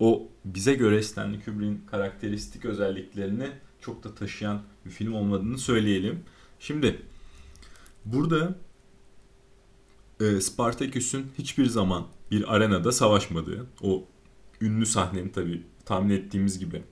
o 0.00 0.28
bize 0.44 0.74
göre 0.74 1.02
Stanley 1.02 1.40
Kubrick'in 1.44 1.82
karakteristik 1.90 2.64
özelliklerini 2.64 3.50
çok 3.80 4.04
da 4.04 4.14
taşıyan 4.14 4.62
bir 4.84 4.90
film 4.90 5.14
olmadığını 5.14 5.58
söyleyelim. 5.58 6.22
Şimdi 6.60 7.02
burada 8.04 8.58
e, 10.20 10.40
Spartaküs'ün 10.40 11.26
hiçbir 11.38 11.66
zaman 11.66 12.06
bir 12.30 12.54
arenada 12.54 12.92
savaşmadığı, 12.92 13.66
o 13.82 14.04
ünlü 14.60 14.86
sahnenin 14.86 15.28
tabi 15.28 15.62
tahmin 15.84 16.14
ettiğimiz 16.14 16.58
gibi 16.58 16.82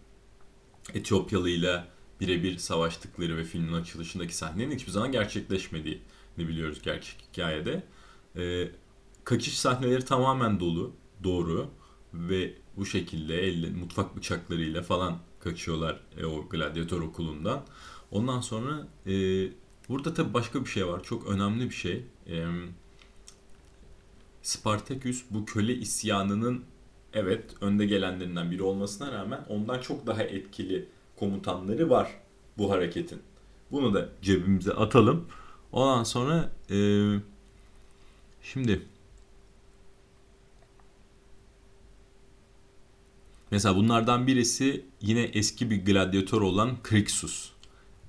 Etiyopyalı 0.95 1.51
ile 1.51 1.85
birebir 2.21 2.59
savaştıkları 2.59 3.37
ve 3.37 3.45
filmin 3.45 3.73
açılışındaki 3.73 4.37
sahnenin 4.37 4.75
hiçbir 4.75 4.93
zaman 4.93 5.13
gerçekleşmediğini 5.13 6.01
biliyoruz 6.39 6.83
gerçek 6.83 7.29
hikayede. 7.33 7.83
E, 8.37 8.69
kaçış 9.25 9.59
sahneleri 9.59 10.05
tamamen 10.05 10.61
dolu, 10.61 10.93
doğru 11.25 11.71
ve 12.15 12.55
bu 12.77 12.87
şekilde 12.87 13.43
elle, 13.43 13.71
mutfak 13.71 14.17
bıçaklarıyla 14.17 14.83
falan 14.83 15.19
kaçıyorlar 15.41 16.01
e, 16.19 16.25
o 16.25 16.49
gladyatör 16.49 17.01
okulundan. 17.01 17.63
Ondan 18.11 18.41
sonra 18.41 18.87
e, 19.07 19.13
burada 19.89 20.15
tabii 20.15 20.35
başka 20.35 20.61
bir 20.61 20.71
şey 20.71 20.87
var. 20.87 21.03
Çok 21.03 21.27
önemli 21.27 21.65
bir 21.65 21.75
şey. 21.75 22.05
E, 22.29 22.47
Spartaküs 24.43 25.25
bu 25.31 25.45
köle 25.45 25.75
isyanının 25.75 26.65
evet 27.13 27.45
önde 27.61 27.87
gelenlerinden 27.87 28.51
biri 28.51 28.63
olmasına 28.63 29.13
rağmen 29.13 29.45
ondan 29.49 29.81
çok 29.81 30.07
daha 30.07 30.23
etkili 30.23 30.89
komutanları 31.17 31.91
var 31.91 32.09
bu 32.59 32.71
hareketin. 32.71 33.23
Bunu 33.71 33.95
da 33.95 34.09
cebimize 34.23 34.73
atalım. 34.73 35.29
Ondan 35.73 36.05
sonra 36.05 36.53
e, 36.71 36.77
şimdi 38.43 38.83
Mesela 43.55 43.77
bunlardan 43.77 44.27
birisi 44.27 44.85
yine 45.01 45.21
eski 45.23 45.71
bir 45.71 45.85
gladyatör 45.85 46.41
olan 46.41 46.83
Krixus. 46.83 47.51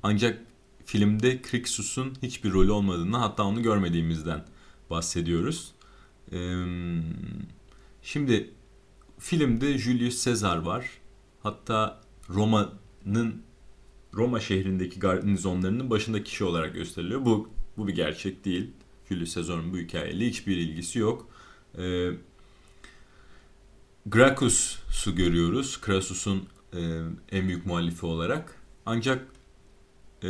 Ancak 0.03 0.41
filmde 0.85 1.41
Krixus'un 1.41 2.13
hiçbir 2.23 2.51
rolü 2.51 2.71
olmadığını 2.71 3.17
hatta 3.17 3.43
onu 3.43 3.63
görmediğimizden 3.63 4.45
bahsediyoruz. 4.89 5.71
Ee, 6.31 6.65
şimdi 8.01 8.49
filmde 9.19 9.77
Julius 9.77 10.25
Caesar 10.25 10.57
var. 10.57 10.85
Hatta 11.43 12.01
Roma'nın 12.29 13.41
Roma 14.13 14.39
şehrindeki 14.39 14.99
garnizonlarının 14.99 15.89
başında 15.89 16.23
kişi 16.23 16.43
olarak 16.43 16.73
gösteriliyor. 16.73 17.25
Bu 17.25 17.49
bu 17.77 17.87
bir 17.87 17.95
gerçek 17.95 18.45
değil. 18.45 18.71
Julius 19.09 19.35
Caesar'ın 19.35 19.73
bu 19.73 19.77
hikayeyle 19.77 20.27
hiçbir 20.27 20.57
ilgisi 20.57 20.99
yok. 20.99 21.29
Gracchus'u 24.07 25.15
görüyoruz. 25.15 25.79
Crassus'un 25.85 26.47
e, 26.73 26.79
en 27.31 27.47
büyük 27.47 27.65
muhallifi 27.65 28.05
olarak. 28.05 28.61
Ancak 28.85 29.27
e, 30.23 30.29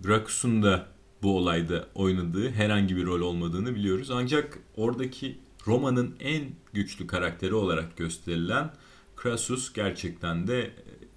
Gracchus'un 0.00 0.62
da 0.62 0.86
bu 1.22 1.36
olayda 1.38 1.88
oynadığı 1.94 2.50
herhangi 2.50 2.96
bir 2.96 3.06
rol 3.06 3.20
olmadığını 3.20 3.74
biliyoruz. 3.74 4.10
Ancak 4.10 4.58
oradaki 4.76 5.38
Roma'nın 5.66 6.16
en 6.20 6.44
güçlü 6.72 7.06
karakteri 7.06 7.54
olarak 7.54 7.96
gösterilen 7.96 8.74
Crassus 9.22 9.72
gerçekten 9.72 10.46
de 10.46 10.70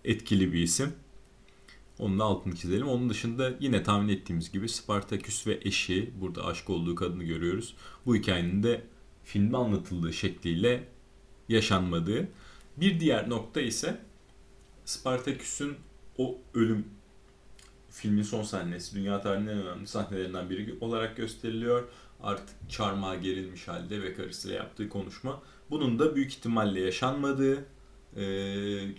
etkili 0.04 0.54
bir 0.54 0.62
isim. 0.62 0.94
Onun 2.00 2.20
altını 2.20 2.56
çizelim. 2.56 2.88
Onun 2.88 3.10
dışında 3.10 3.52
yine 3.60 3.84
tahmin 3.84 4.10
ettiğimiz 4.10 4.52
gibi 4.52 4.70
Spartaküs 4.70 5.48
ve 5.48 5.60
eşi, 5.62 6.14
burada 6.22 6.46
aşk 6.46 6.70
olduğu 6.70 6.96
kadını 6.96 7.24
görüyoruz. 7.24 7.76
Bu 8.06 8.16
hikayenin 8.16 8.64
de 8.64 8.82
filmde 9.24 9.58
anlatıldığı 9.58 10.14
şekliyle 10.14 10.95
yaşanmadığı. 11.50 12.28
Bir 12.78 13.00
diğer 13.00 13.30
nokta 13.30 13.62
ise 13.62 13.98
Spartaküs'ün 14.86 15.76
o 16.18 16.38
ölüm 16.54 16.86
filmin 17.90 18.24
son 18.24 18.44
sahnesi 18.44 18.96
dünya 18.96 19.22
tarihinin 19.22 19.48
en 19.48 19.58
önemli 19.58 19.88
sahnelerinden 19.88 20.50
biri 20.50 20.78
olarak 20.82 21.18
gösteriliyor. 21.18 21.88
Artık 22.24 22.70
çarmıha 22.70 23.16
gerilmiş 23.16 23.68
halde 23.68 24.02
ve 24.02 24.14
karısıyla 24.14 24.58
yaptığı 24.58 24.90
konuşma. 24.90 25.42
Bunun 25.70 26.00
da 26.00 26.16
büyük 26.16 26.32
ihtimalle 26.32 26.82
yaşanmadığı. 26.82 27.66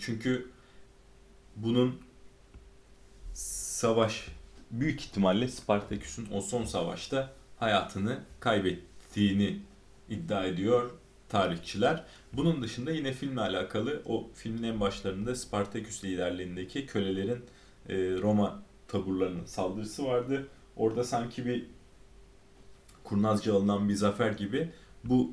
çünkü 0.00 0.50
bunun 1.56 2.00
savaş 3.34 4.28
büyük 4.70 5.00
ihtimalle 5.00 5.48
Spartaküs'ün 5.48 6.28
o 6.32 6.40
son 6.40 6.64
savaşta 6.64 7.32
hayatını 7.58 8.20
kaybettiğini 8.40 9.58
iddia 10.08 10.44
ediyor 10.44 10.90
tarihçiler. 11.28 12.04
Bunun 12.32 12.62
dışında 12.62 12.90
yine 12.90 13.12
filmle 13.12 13.40
alakalı 13.40 14.02
o 14.06 14.30
filmin 14.34 14.62
en 14.62 14.80
başlarında 14.80 15.34
Spartaküs 15.34 16.04
liderliğindeki 16.04 16.86
kölelerin 16.86 17.44
e, 17.88 17.96
Roma 17.96 18.62
taburlarının 18.88 19.44
saldırısı 19.44 20.04
vardı. 20.04 20.48
Orada 20.76 21.04
sanki 21.04 21.46
bir 21.46 21.66
kurnazca 23.04 23.54
alınan 23.54 23.88
bir 23.88 23.94
zafer 23.94 24.32
gibi 24.32 24.70
bu 25.04 25.30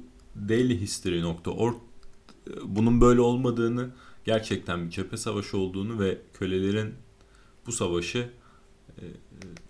dailyhistory.org 0.49 1.75
bunun 2.63 3.01
böyle 3.01 3.21
olmadığını 3.21 3.89
gerçekten 4.25 4.85
bir 4.85 4.89
cephe 4.89 5.17
savaşı 5.17 5.57
olduğunu 5.57 5.99
ve 5.99 6.17
kölelerin 6.33 6.93
bu 7.67 7.71
savaşı 7.71 8.29
e, 8.97 9.03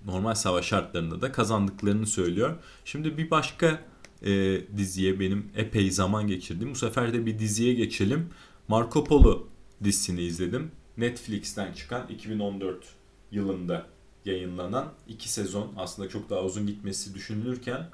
normal 0.05 0.35
savaş 0.35 0.65
şartlarında 0.65 1.21
da 1.21 1.31
kazandıklarını 1.31 2.07
söylüyor. 2.07 2.57
Şimdi 2.85 3.17
bir 3.17 3.31
başka 3.31 3.79
e, 4.23 4.61
diziye 4.77 5.19
benim 5.19 5.51
epey 5.55 5.91
zaman 5.91 6.27
geçirdim. 6.27 6.71
Bu 6.71 6.75
sefer 6.75 7.13
de 7.13 7.25
bir 7.25 7.39
diziye 7.39 7.73
geçelim. 7.73 8.29
Marco 8.67 9.03
Polo 9.03 9.47
dizisini 9.83 10.21
izledim. 10.21 10.71
Netflix'ten 10.97 11.73
çıkan 11.73 12.07
2014 12.07 12.85
yılında 13.31 13.85
yayınlanan 14.25 14.93
iki 15.07 15.29
sezon 15.29 15.73
aslında 15.77 16.09
çok 16.09 16.29
daha 16.29 16.43
uzun 16.43 16.67
gitmesi 16.67 17.13
düşünülürken 17.13 17.89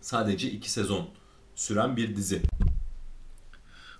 sadece 0.00 0.50
iki 0.50 0.70
sezon 0.70 1.08
süren 1.54 1.96
bir 1.96 2.16
dizi. 2.16 2.42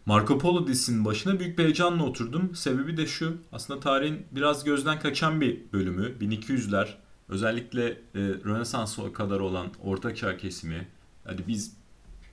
Marco 0.06 0.38
Polo 0.38 0.66
dizisinin 0.66 1.04
başına 1.04 1.40
büyük 1.40 1.58
bir 1.58 1.64
heyecanla 1.64 2.02
oturdum. 2.04 2.54
Sebebi 2.54 2.96
de 2.96 3.06
şu. 3.06 3.36
Aslında 3.52 3.80
tarihin 3.80 4.26
biraz 4.30 4.64
gözden 4.64 5.00
kaçan 5.00 5.40
bir 5.40 5.72
bölümü. 5.72 6.16
1200'ler. 6.20 6.88
Özellikle 7.28 7.88
e, 7.88 7.96
Rönesans 8.14 8.98
kadar 9.14 9.40
olan 9.40 9.66
Orta 9.84 10.14
Çağ 10.14 10.36
kesimi. 10.36 10.86
Hadi 11.24 11.42
biz 11.48 11.76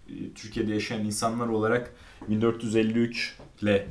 e, 0.10 0.34
Türkiye'de 0.36 0.74
yaşayan 0.74 1.06
insanlar 1.06 1.48
olarak 1.48 1.94
1453 2.30 3.38
ile 3.62 3.88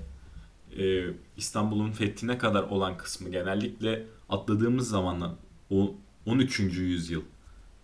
e, 0.79 1.05
İstanbul'un 1.37 1.91
fethine 1.91 2.39
kadar 2.39 2.63
olan 2.63 2.97
kısmı 2.97 3.31
genellikle 3.31 4.07
atladığımız 4.29 4.89
zamanla 4.89 5.35
o 5.71 5.95
13. 6.27 6.61
yüzyıl 6.61 7.23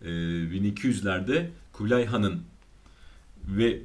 e, 0.02 0.07
1200'lerde 0.07 1.46
Kubilay 1.72 2.07
Han'ın 2.07 2.42
ve 3.46 3.83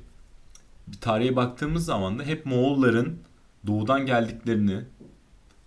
tarihe 1.02 1.36
baktığımız 1.36 1.86
zaman 1.86 2.20
da 2.20 2.24
hep 2.24 2.46
Moğolların 2.46 3.18
doğudan 3.68 4.06
geldiklerini, 4.06 4.82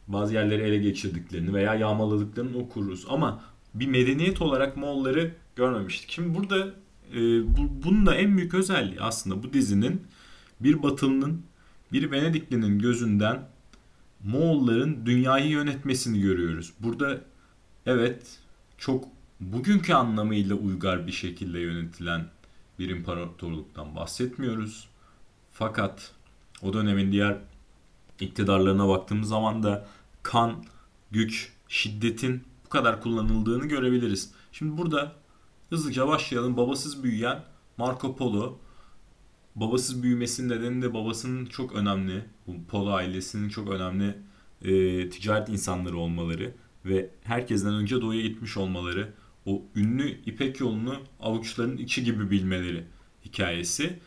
bazı 0.08 0.34
yerleri 0.34 0.62
ele 0.62 0.78
geçirdiklerini 0.78 1.54
veya 1.54 1.74
yağmaladıklarını 1.74 2.58
okuruz. 2.58 3.06
Ama 3.08 3.44
bir 3.80 3.86
medeniyet 3.86 4.42
olarak 4.42 4.76
Moğolları 4.76 5.34
görmemiştik. 5.56 6.10
Şimdi 6.10 6.34
burada 6.34 6.66
e, 7.12 7.16
bu, 7.56 7.82
bunun 7.84 8.06
da 8.06 8.14
en 8.14 8.36
büyük 8.36 8.54
özelliği 8.54 9.00
aslında 9.00 9.42
bu 9.42 9.52
dizinin 9.52 10.02
bir 10.60 10.82
Batılı'nın, 10.82 11.42
bir 11.92 12.10
Venediklinin 12.10 12.78
gözünden 12.78 13.48
Moğolların 14.24 15.06
dünyayı 15.06 15.48
yönetmesini 15.48 16.20
görüyoruz. 16.20 16.72
Burada 16.80 17.20
evet 17.86 18.38
çok 18.78 19.04
bugünkü 19.40 19.92
anlamıyla 19.92 20.56
uygar 20.56 21.06
bir 21.06 21.12
şekilde 21.12 21.60
yönetilen 21.60 22.26
bir 22.78 22.88
imparatorluktan 22.88 23.96
bahsetmiyoruz. 23.96 24.88
Fakat 25.52 26.12
o 26.62 26.72
dönemin 26.72 27.12
diğer 27.12 27.38
iktidarlarına 28.20 28.88
baktığımız 28.88 29.28
zaman 29.28 29.62
da 29.62 29.86
kan, 30.22 30.64
güç, 31.10 31.52
şiddetin 31.68 32.42
bu 32.66 32.70
kadar 32.70 33.02
kullanıldığını 33.02 33.66
görebiliriz. 33.66 34.30
Şimdi 34.52 34.78
burada 34.78 35.12
hızlıca 35.70 36.08
başlayalım. 36.08 36.56
Babasız 36.56 37.02
büyüyen 37.02 37.44
Marco 37.76 38.16
Polo. 38.16 38.58
Babasız 39.54 40.02
büyümesinin 40.02 40.48
nedeni 40.48 40.82
de 40.82 40.94
babasının 40.94 41.46
çok 41.46 41.72
önemli, 41.74 42.24
bu 42.46 42.52
Polo 42.68 42.90
ailesinin 42.90 43.48
çok 43.48 43.70
önemli 43.70 44.18
e, 44.62 45.08
ticaret 45.10 45.48
insanları 45.48 45.98
olmaları 45.98 46.54
ve 46.84 47.10
herkesten 47.22 47.74
önce 47.74 48.00
doğuya 48.00 48.22
gitmiş 48.22 48.56
olmaları, 48.56 49.12
o 49.46 49.62
ünlü 49.76 50.20
İpek 50.26 50.60
yolunu 50.60 50.96
avuçların 51.20 51.76
içi 51.76 52.04
gibi 52.04 52.30
bilmeleri 52.30 52.84
hikayesi. 53.24 53.98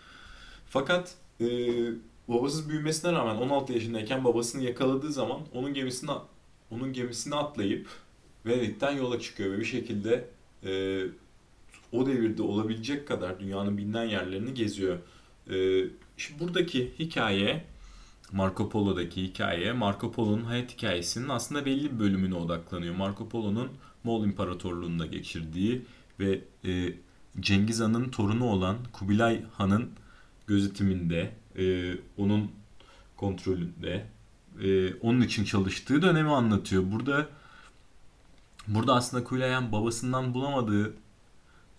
Fakat 0.65 1.15
e, 1.41 1.47
babasız 2.27 2.69
büyümesine 2.69 3.11
rağmen 3.11 3.35
16 3.35 3.73
yaşındayken 3.73 4.23
babasını 4.23 4.63
yakaladığı 4.63 5.11
zaman 5.11 5.39
onun 5.53 5.73
gemisine 5.73 6.11
onun 6.71 6.93
gemisine 6.93 7.35
atlayıp 7.35 7.87
Venedik'ten 8.45 8.97
yola 8.97 9.19
çıkıyor 9.19 9.51
ve 9.51 9.59
bir 9.59 9.65
şekilde 9.65 10.27
e, 10.65 11.03
o 11.91 12.05
devirde 12.05 12.41
olabilecek 12.41 13.07
kadar 13.07 13.39
dünyanın 13.39 13.77
bilinen 13.77 14.05
yerlerini 14.05 14.53
geziyor. 14.53 14.97
E, 15.49 15.83
şimdi 16.17 16.39
buradaki 16.39 16.91
hikaye 16.99 17.65
Marco 18.31 18.69
Polo'daki 18.69 19.23
hikaye 19.23 19.73
Marco 19.73 20.11
Polo'nun 20.11 20.43
hayat 20.43 20.71
hikayesinin 20.77 21.29
aslında 21.29 21.65
belli 21.65 21.93
bir 21.93 21.99
bölümüne 21.99 22.35
odaklanıyor. 22.35 22.95
Marco 22.95 23.29
Polo'nun 23.29 23.69
Moğol 24.03 24.23
İmparatorluğu'nda 24.23 25.05
geçirdiği 25.05 25.81
ve 26.19 26.41
e, 26.65 26.93
Cengiz 27.39 27.79
Han'ın 27.79 28.09
torunu 28.09 28.45
olan 28.45 28.77
Kubilay 28.93 29.43
Han'ın 29.53 29.89
gözetiminde, 30.47 31.31
e, 31.57 31.93
onun 32.17 32.51
kontrolünde, 33.17 34.05
e, 34.63 34.93
onun 34.93 35.21
için 35.21 35.43
çalıştığı 35.43 36.01
dönemi 36.01 36.29
anlatıyor. 36.29 36.83
Burada 36.91 37.29
burada 38.75 38.93
aslında 38.95 39.23
Kubilay 39.23 39.51
Han 39.51 39.71
babasından 39.71 40.33
bulamadığı 40.33 40.93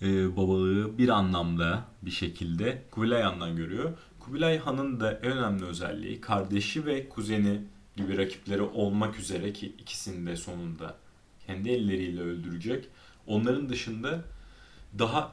e, 0.03 0.37
babalığı 0.37 0.99
bir 0.99 1.09
anlamda 1.09 1.85
bir 2.03 2.11
şekilde 2.11 2.83
Kubilay 2.91 3.23
Han'dan 3.23 3.57
görüyor. 3.57 3.93
Kubilay 4.21 4.59
Han'ın 4.59 5.01
da 5.01 5.13
en 5.13 5.33
önemli 5.33 5.65
özelliği 5.65 6.21
kardeşi 6.21 6.87
ve 6.87 7.09
kuzeni 7.09 7.61
gibi 7.97 8.19
rakipleri 8.19 8.63
olmak 8.63 9.19
üzere 9.19 9.53
ki 9.53 9.73
ikisini 9.79 10.27
de 10.27 10.37
sonunda 10.37 10.97
kendi 11.47 11.71
elleriyle 11.71 12.21
öldürecek. 12.21 12.89
Onların 13.27 13.69
dışında 13.69 14.25
daha 14.99 15.33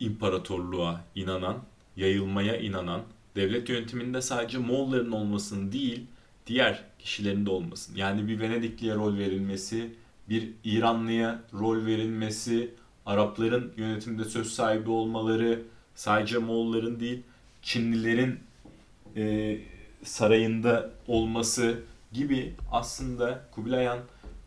imparatorluğa 0.00 1.04
inanan 1.14 1.56
yayılmaya 1.96 2.56
inanan, 2.56 3.02
devlet 3.36 3.68
yönetiminde 3.68 4.20
sadece 4.20 4.58
Moğolların 4.58 5.12
olmasını 5.12 5.72
değil, 5.72 6.06
diğer 6.46 6.84
kişilerin 6.98 7.46
de 7.46 7.50
olmasını. 7.50 7.98
Yani 7.98 8.28
bir 8.28 8.40
Venedikliye 8.40 8.94
rol 8.94 9.18
verilmesi, 9.18 9.94
bir 10.28 10.52
İranlıya 10.64 11.42
rol 11.54 11.86
verilmesi, 11.86 12.74
Arapların 13.06 13.72
yönetimde 13.76 14.24
söz 14.24 14.52
sahibi 14.52 14.90
olmaları, 14.90 15.62
sadece 15.94 16.38
Moğolların 16.38 17.00
değil, 17.00 17.22
Çinlilerin 17.62 18.40
e, 19.16 19.58
sarayında 20.02 20.90
olması 21.06 21.82
gibi 22.12 22.54
aslında 22.72 23.48
Kubilay 23.50 23.86
Han 23.86 23.98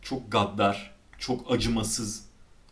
çok 0.01 0.31
gaddar, 0.31 0.91
çok 1.17 1.51
acımasız 1.51 2.25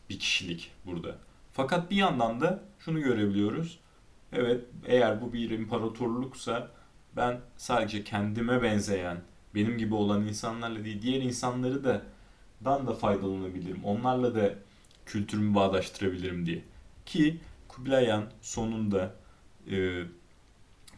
bir 0.09 0.19
kişilik 0.19 0.71
burada. 0.85 1.15
Fakat 1.53 1.91
bir 1.91 1.95
yandan 1.95 2.41
da 2.41 2.63
şunu 2.79 3.01
görebiliyoruz. 3.01 3.79
Evet 4.33 4.65
eğer 4.85 5.21
bu 5.21 5.33
bir 5.33 5.49
imparatorluksa 5.49 6.71
ben 7.15 7.39
sadece 7.57 8.03
kendime 8.03 8.63
benzeyen, 8.63 9.17
benim 9.55 9.77
gibi 9.77 9.95
olan 9.95 10.27
insanlarla 10.27 10.85
değil 10.85 11.01
diğer 11.01 11.21
insanları 11.21 11.83
da 11.83 12.01
dan 12.65 12.87
da 12.87 12.93
faydalanabilirim. 12.93 13.83
Onlarla 13.83 14.35
da 14.35 14.55
kültürümü 15.05 15.55
bağdaştırabilirim 15.55 16.45
diye. 16.45 16.61
Ki 17.05 17.37
Kubilay 17.67 18.07
Han 18.07 18.25
sonunda 18.41 19.15
e, 19.71 20.03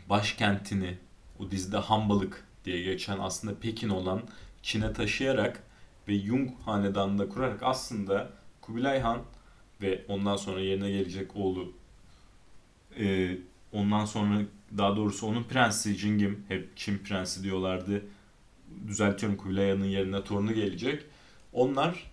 başkentini 0.10 0.98
o 1.40 1.52
dizide 1.52 1.78
Hambalık 1.78 2.48
diye 2.66 2.84
geçen 2.84 3.20
aslında 3.20 3.60
Pekin 3.60 3.90
olan 3.90 4.22
Çin'e 4.64 4.94
taşıyarak 4.94 5.64
ve 6.08 6.20
Jung 6.20 6.50
hanedanında 6.66 7.30
kurarak 7.30 7.64
aslında 7.64 8.30
Kubilay 8.62 9.00
Han 9.00 9.22
ve 9.82 10.06
ondan 10.08 10.36
sonra 10.36 10.60
yerine 10.60 10.92
gelecek 10.92 11.36
oğlu 11.36 11.74
e, 13.00 13.38
ondan 13.74 14.06
sonra 14.06 14.42
daha 14.78 14.96
doğrusu 14.96 15.28
onun 15.28 15.44
prensi 15.44 15.94
Jingim 15.94 16.46
hep 16.48 16.78
Çin 16.78 16.98
prensi 16.98 17.44
diyorlardı 17.44 18.04
düzeltiyorum 18.88 19.38
Kubilay 19.38 19.72
Han'ın 19.72 19.86
yerine 19.86 20.24
torunu 20.24 20.54
gelecek 20.54 21.04
onlar 21.54 22.12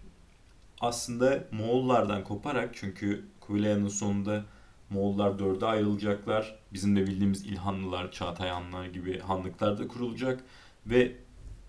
aslında 0.80 1.44
Moğollardan 1.52 2.24
koparak 2.24 2.70
çünkü 2.74 3.24
Kubilay 3.40 3.72
Han'ın 3.72 3.88
sonunda 3.88 4.44
Moğollar 4.90 5.38
dörde 5.38 5.66
ayrılacaklar. 5.66 6.58
Bizim 6.72 6.96
de 6.96 7.06
bildiğimiz 7.06 7.46
İlhanlılar, 7.46 8.12
Çağatay 8.12 8.48
Hanlar 8.48 8.86
gibi 8.86 9.18
hanlıklar 9.18 9.78
da 9.78 9.88
kurulacak. 9.88 10.44
Ve 10.86 11.16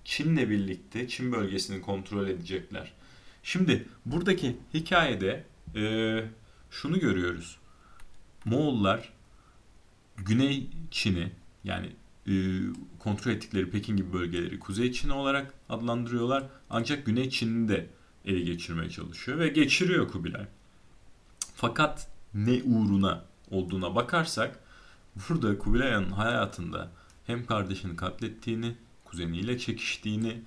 Çin'le 0.05 0.49
birlikte 0.49 1.07
Çin 1.07 1.31
bölgesini 1.31 1.81
kontrol 1.81 2.27
edecekler. 2.27 2.93
Şimdi 3.43 3.85
buradaki 4.05 4.57
hikayede 4.73 5.43
e, 5.75 5.83
şunu 6.71 6.99
görüyoruz. 6.99 7.59
Moğollar 8.45 9.13
Güney 10.17 10.69
Çin'i 10.91 11.31
yani 11.63 11.89
kontrol 12.99 13.31
ettikleri 13.31 13.69
Pekin 13.69 13.97
gibi 13.97 14.13
bölgeleri 14.13 14.59
Kuzey 14.59 14.91
Çin 14.91 15.09
olarak 15.09 15.53
adlandırıyorlar. 15.69 16.43
Ancak 16.69 17.05
Güney 17.05 17.29
Çin'i 17.29 17.69
de 17.69 17.89
ele 18.25 18.39
geçirmeye 18.39 18.89
çalışıyor 18.89 19.39
ve 19.39 19.47
geçiriyor 19.47 20.07
Kubilay. 20.07 20.47
Fakat 21.55 22.07
ne 22.33 22.63
uğruna 22.63 23.25
olduğuna 23.51 23.95
bakarsak 23.95 24.59
burada 25.29 25.57
Kubilay 25.57 25.91
Han'ın 25.91 26.11
hayatında 26.11 26.91
hem 27.27 27.45
kardeşini 27.45 27.95
katlettiğini, 27.95 28.75
kuzeniyle 29.05 29.57
çekiştiğini, 29.57 30.41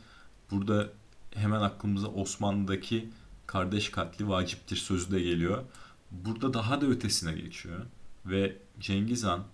burada 0.51 0.91
hemen 1.35 1.61
aklımıza 1.61 2.09
Osmanlı'daki 2.09 3.09
kardeş 3.47 3.91
katli 3.91 4.29
vaciptir 4.29 4.77
sözü 4.77 5.11
de 5.11 5.21
geliyor. 5.21 5.65
Burada 6.11 6.55
daha 6.55 6.81
da 6.81 6.87
ötesine 6.87 7.33
geçiyor 7.33 7.81
ve 8.27 8.57
Cengiz 8.81 9.25
Han 9.25 9.45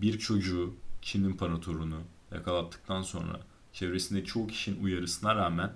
bir 0.00 0.18
çocuğu 0.18 0.74
Çin 1.04 1.24
imparatorunu 1.24 2.00
yakalattıktan 2.32 3.02
sonra 3.02 3.40
çevresinde 3.72 4.24
çoğu 4.24 4.46
kişinin 4.46 4.84
uyarısına 4.84 5.34
rağmen 5.34 5.72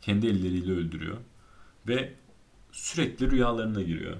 kendi 0.00 0.26
elleriyle 0.26 0.72
öldürüyor 0.72 1.16
ve 1.88 2.14
sürekli 2.72 3.30
rüyalarına 3.30 3.82
giriyor. 3.82 4.16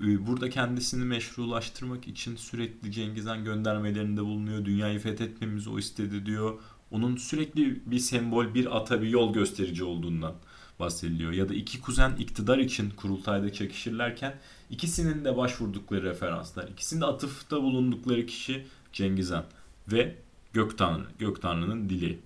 Ee, 0.00 0.26
burada 0.26 0.50
kendisini 0.50 1.04
meşrulaştırmak 1.04 2.08
için 2.08 2.36
sürekli 2.36 2.92
Cengiz 2.92 3.26
Han 3.26 3.44
göndermelerinde 3.44 4.22
bulunuyor. 4.22 4.64
Dünyayı 4.64 4.98
fethetmemizi 4.98 5.70
o 5.70 5.78
istedi 5.78 6.26
diyor. 6.26 6.60
Onun 6.90 7.16
sürekli 7.16 7.90
bir 7.90 7.98
sembol, 7.98 8.54
bir 8.54 8.76
ata, 8.76 9.02
bir 9.02 9.08
yol 9.08 9.32
gösterici 9.32 9.84
olduğundan 9.84 10.34
bahsediliyor. 10.80 11.32
Ya 11.32 11.48
da 11.48 11.54
iki 11.54 11.80
kuzen 11.80 12.16
iktidar 12.16 12.58
için 12.58 12.90
kurultayda 12.90 13.52
çekişirlerken 13.52 14.38
ikisinin 14.70 15.24
de 15.24 15.36
başvurdukları 15.36 16.02
referanslar, 16.02 16.68
ikisinin 16.68 17.00
de 17.00 17.06
atıfta 17.06 17.62
bulundukları 17.62 18.26
kişi 18.26 18.66
Cengiz 18.92 19.30
Han 19.30 19.44
ve 19.92 20.16
Gök 20.52 20.78
Tanrı, 20.78 21.06
Gök 21.18 21.42
Tanrı'nın 21.42 21.88
dili. 21.88 22.18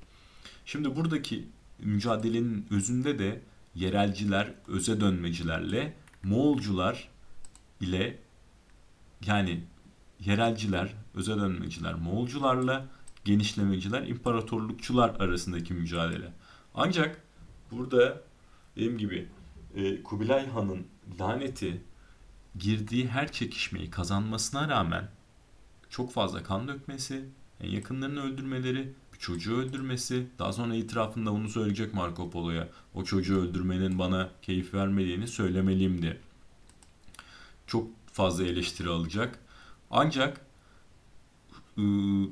Şimdi 0.66 0.96
buradaki 0.96 1.48
mücadelenin 1.78 2.66
özünde 2.70 3.18
de 3.18 3.40
yerelciler, 3.74 4.54
öze 4.68 5.00
dönmecilerle 5.00 5.94
Moğolcular 6.22 7.08
ile 7.80 8.18
yani 9.26 9.64
yerelciler, 10.20 10.94
öze 11.14 11.36
dönmeciler, 11.36 11.94
Moğolcularla 11.94 12.86
genişlemeciler, 13.24 14.06
imparatorlukçular 14.06 15.20
arasındaki 15.20 15.74
mücadele. 15.74 16.32
Ancak 16.74 17.22
burada 17.70 18.22
dediğim 18.76 18.98
gibi 18.98 19.28
e, 19.74 20.02
Kubilay 20.02 20.48
Han'ın 20.48 20.86
laneti 21.20 21.80
girdiği 22.58 23.08
her 23.08 23.32
çekişmeyi 23.32 23.90
kazanmasına 23.90 24.68
rağmen 24.68 25.08
çok 25.90 26.12
fazla 26.12 26.42
kan 26.42 26.68
dökmesi, 26.68 27.24
en 27.60 27.70
yakınlarını 27.70 28.22
öldürmeleri, 28.22 28.92
bir 29.12 29.18
çocuğu 29.18 29.56
öldürmesi, 29.56 30.26
daha 30.38 30.52
sonra 30.52 30.74
itirafında 30.74 31.32
bunu 31.32 31.48
söyleyecek 31.48 31.94
Marco 31.94 32.30
Polo'ya. 32.30 32.68
O 32.94 33.04
çocuğu 33.04 33.40
öldürmenin 33.40 33.98
bana 33.98 34.30
keyif 34.42 34.74
vermediğini 34.74 35.28
söylemeliyim 35.28 36.02
diye. 36.02 36.16
Çok 37.66 37.88
fazla 38.12 38.44
eleştiri 38.44 38.88
alacak. 38.88 39.38
Ancak 39.90 40.40
ıı, 41.78 42.28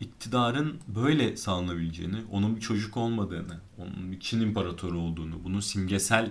iktidarın 0.00 0.80
böyle 0.88 1.36
sağlanabileceğini, 1.36 2.16
onun 2.30 2.56
bir 2.56 2.60
çocuk 2.60 2.96
olmadığını, 2.96 3.60
onun 3.78 4.12
bir 4.12 4.20
Çin 4.20 4.40
imparatoru 4.40 4.98
olduğunu, 4.98 5.44
bunun 5.44 5.60
simgesel 5.60 6.30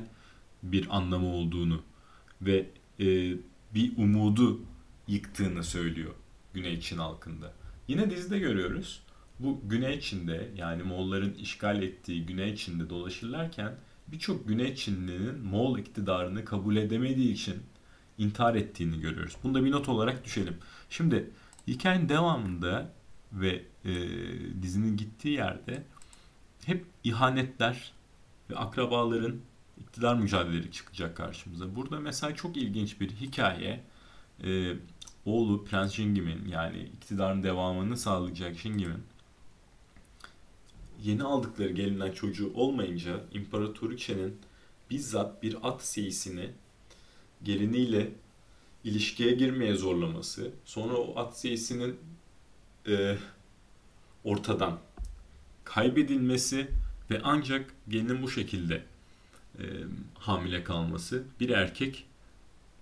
bir 0.64 0.98
anlamı 0.98 1.28
olduğunu 1.28 1.82
ve 2.42 2.70
e, 3.00 3.06
bir 3.74 3.98
umudu 3.98 4.62
yıktığını 5.08 5.64
söylüyor 5.64 6.14
Güney 6.54 6.80
Çin 6.80 6.98
halkında. 6.98 7.54
Yine 7.88 8.10
dizide 8.10 8.40
görüyoruz. 8.40 9.04
Bu 9.40 9.62
Güney 9.64 10.00
Çin'de 10.00 10.52
yani 10.56 10.84
Moğolların 10.84 11.34
işgal 11.34 11.84
ettiği 11.84 12.26
Güney 12.26 12.56
Çin'de 12.56 12.90
dolaşırlarken 12.90 13.76
birçok 14.08 14.48
Güney 14.48 14.76
Çinlinin 14.76 15.40
Moğol 15.40 15.78
iktidarını 15.78 16.46
kabul 16.46 16.76
edemediği 16.76 17.34
için 17.34 17.56
intihar 18.18 18.56
ettiğini 18.56 19.00
görüyoruz. 19.00 19.38
Bunu 19.44 19.54
da 19.54 19.66
bir 19.66 19.72
not 19.72 19.90
olarak 19.90 20.26
düşelim. 20.26 20.58
Şimdi 20.90 21.30
hikayenin 21.68 22.10
devamında 22.10 22.92
ve 23.34 23.64
e, 23.86 23.92
dizinin 24.62 24.98
gittiği 24.98 25.34
yerde 25.34 25.84
hep 26.66 26.86
ihanetler 27.04 27.94
ve 28.50 28.56
akrabaların 28.56 29.36
iktidar 29.82 30.16
mücadeleleri 30.16 30.72
çıkacak 30.72 31.18
karşımıza. 31.18 31.76
Burada 31.76 32.00
mesela 32.00 32.36
çok 32.36 32.58
ilginç 32.58 33.02
bir 33.02 33.10
hikaye. 33.10 33.84
E, 34.44 34.74
oğlu 35.26 35.66
Prens 35.66 35.94
Jingim'in 35.94 36.48
yani 36.48 36.84
iktidarın 36.84 37.44
devamını 37.44 37.98
sağlayacak 37.98 38.56
Jingim'in 38.56 39.04
yeni 41.04 41.24
aldıkları 41.24 41.72
gelinden 41.72 42.12
çocuğu 42.12 42.52
olmayınca 42.56 43.22
İmparatoriçe'nin 43.34 44.38
bizzat 44.90 45.44
bir 45.44 45.58
at 45.64 45.84
seyisini 45.84 46.50
geliniyle 47.44 48.12
ilişkiye 48.84 49.32
girmeye 49.32 49.76
zorlaması, 49.76 50.52
sonra 50.66 50.98
o 50.98 51.20
at 51.20 51.40
seyisinin 51.40 52.00
e, 52.88 53.18
ortadan 54.24 54.80
kaybedilmesi 55.64 56.68
ve 57.12 57.22
ancak 57.24 57.74
gelinin 57.90 58.24
bu 58.24 58.30
şekilde 58.30 58.84
e, 59.60 59.64
hamile 60.16 60.64
kalması, 60.64 61.24
bir 61.40 61.50
erkek, 61.50 62.06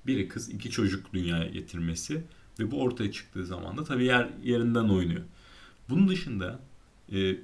biri 0.07 0.27
kız, 0.27 0.49
iki 0.49 0.69
çocuk 0.69 1.13
dünyaya 1.13 1.49
getirmesi 1.49 2.23
ve 2.59 2.71
bu 2.71 2.81
ortaya 2.81 3.11
çıktığı 3.11 3.45
zaman 3.45 3.77
da 3.77 3.83
tabii 3.83 4.05
yer 4.05 4.29
yerinden 4.43 4.89
oynuyor. 4.89 5.21
Bunun 5.89 6.07
dışında 6.07 6.59
e, 7.13 7.35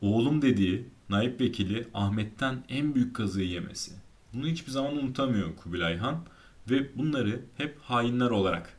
oğlum 0.00 0.42
dediği 0.42 0.86
naip 1.08 1.40
vekili 1.40 1.86
Ahmet'ten 1.94 2.64
en 2.68 2.94
büyük 2.94 3.16
kazığı 3.16 3.42
yemesi. 3.42 3.92
Bunu 4.34 4.46
hiçbir 4.46 4.72
zaman 4.72 4.96
unutamıyor 4.96 5.56
Kubilay 5.56 5.96
Han 5.96 6.24
ve 6.70 6.98
bunları 6.98 7.40
hep 7.56 7.78
hainler 7.80 8.30
olarak 8.30 8.78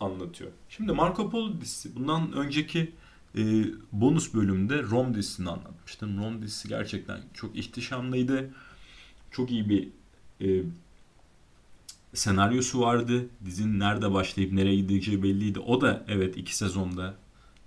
anlatıyor. 0.00 0.50
Şimdi 0.68 0.92
Marco 0.92 1.30
Polo 1.30 1.60
dizisi 1.60 1.96
bundan 1.96 2.32
önceki 2.32 2.92
e, 3.36 3.64
bonus 3.92 4.34
bölümde 4.34 4.82
Rom 4.82 5.14
dizisini 5.14 5.50
anlatmıştım. 5.50 6.18
Rom 6.18 6.42
dizisi 6.42 6.68
gerçekten 6.68 7.20
çok 7.34 7.56
ihtişamlıydı. 7.56 8.50
Çok 9.30 9.50
iyi 9.50 9.68
bir 9.68 9.88
e, 10.40 10.62
senaryosu 12.14 12.80
vardı. 12.80 13.26
Dizinin 13.44 13.80
nerede 13.80 14.12
başlayıp 14.12 14.52
nereye 14.52 14.76
gideceği 14.76 15.22
belliydi. 15.22 15.60
O 15.60 15.80
da 15.80 16.04
evet 16.08 16.36
iki 16.36 16.56
sezonda 16.56 17.14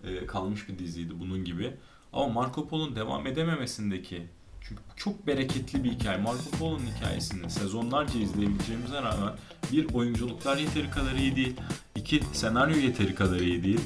e, 0.03 0.25
kalmış 0.25 0.69
bir 0.69 0.79
diziydi 0.79 1.13
bunun 1.19 1.45
gibi. 1.45 1.73
Ama 2.13 2.27
Marco 2.27 2.67
Polo'nun 2.67 2.95
devam 2.95 3.27
edememesindeki 3.27 4.27
çünkü 4.61 4.81
çok 4.95 5.27
bereketli 5.27 5.83
bir 5.83 5.91
hikaye. 5.91 6.17
Marco 6.17 6.49
Polo'nun 6.59 6.85
hikayesini 6.95 7.49
sezonlarca 7.49 8.19
izleyebileceğimize 8.19 9.01
rağmen 9.01 9.33
bir 9.71 9.93
oyunculuklar 9.93 10.57
yeteri 10.57 10.89
kadar 10.89 11.13
iyi 11.15 11.35
değil. 11.35 11.55
iki 11.95 12.21
senaryo 12.33 12.77
yeteri 12.77 13.15
kadar 13.15 13.39
iyi 13.39 13.63
değil. 13.63 13.81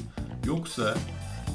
Yoksa 0.46 0.94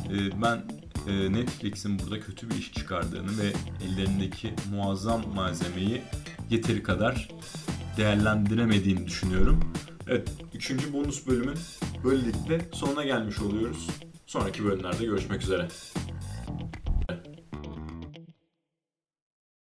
e, 0.09 0.41
ben 0.41 0.63
e, 1.07 1.33
Netflix'in 1.33 1.99
burada 1.99 2.19
kötü 2.19 2.49
bir 2.49 2.55
iş 2.55 2.73
çıkardığını 2.73 3.37
ve 3.37 3.53
ellerindeki 3.85 4.53
muazzam 4.71 5.21
malzemeyi 5.35 6.01
yeteri 6.49 6.83
kadar 6.83 7.29
değerlendiremediğini 7.97 9.07
düşünüyorum. 9.07 9.73
Evet, 10.07 10.29
üçüncü 10.53 10.93
bonus 10.93 11.27
bölümün 11.27 11.57
böylelikle 12.03 12.61
sonuna 12.73 13.03
gelmiş 13.03 13.39
oluyoruz. 13.39 13.87
Sonraki 14.25 14.65
bölümlerde 14.65 15.05
görüşmek 15.05 15.41
üzere. 15.41 15.67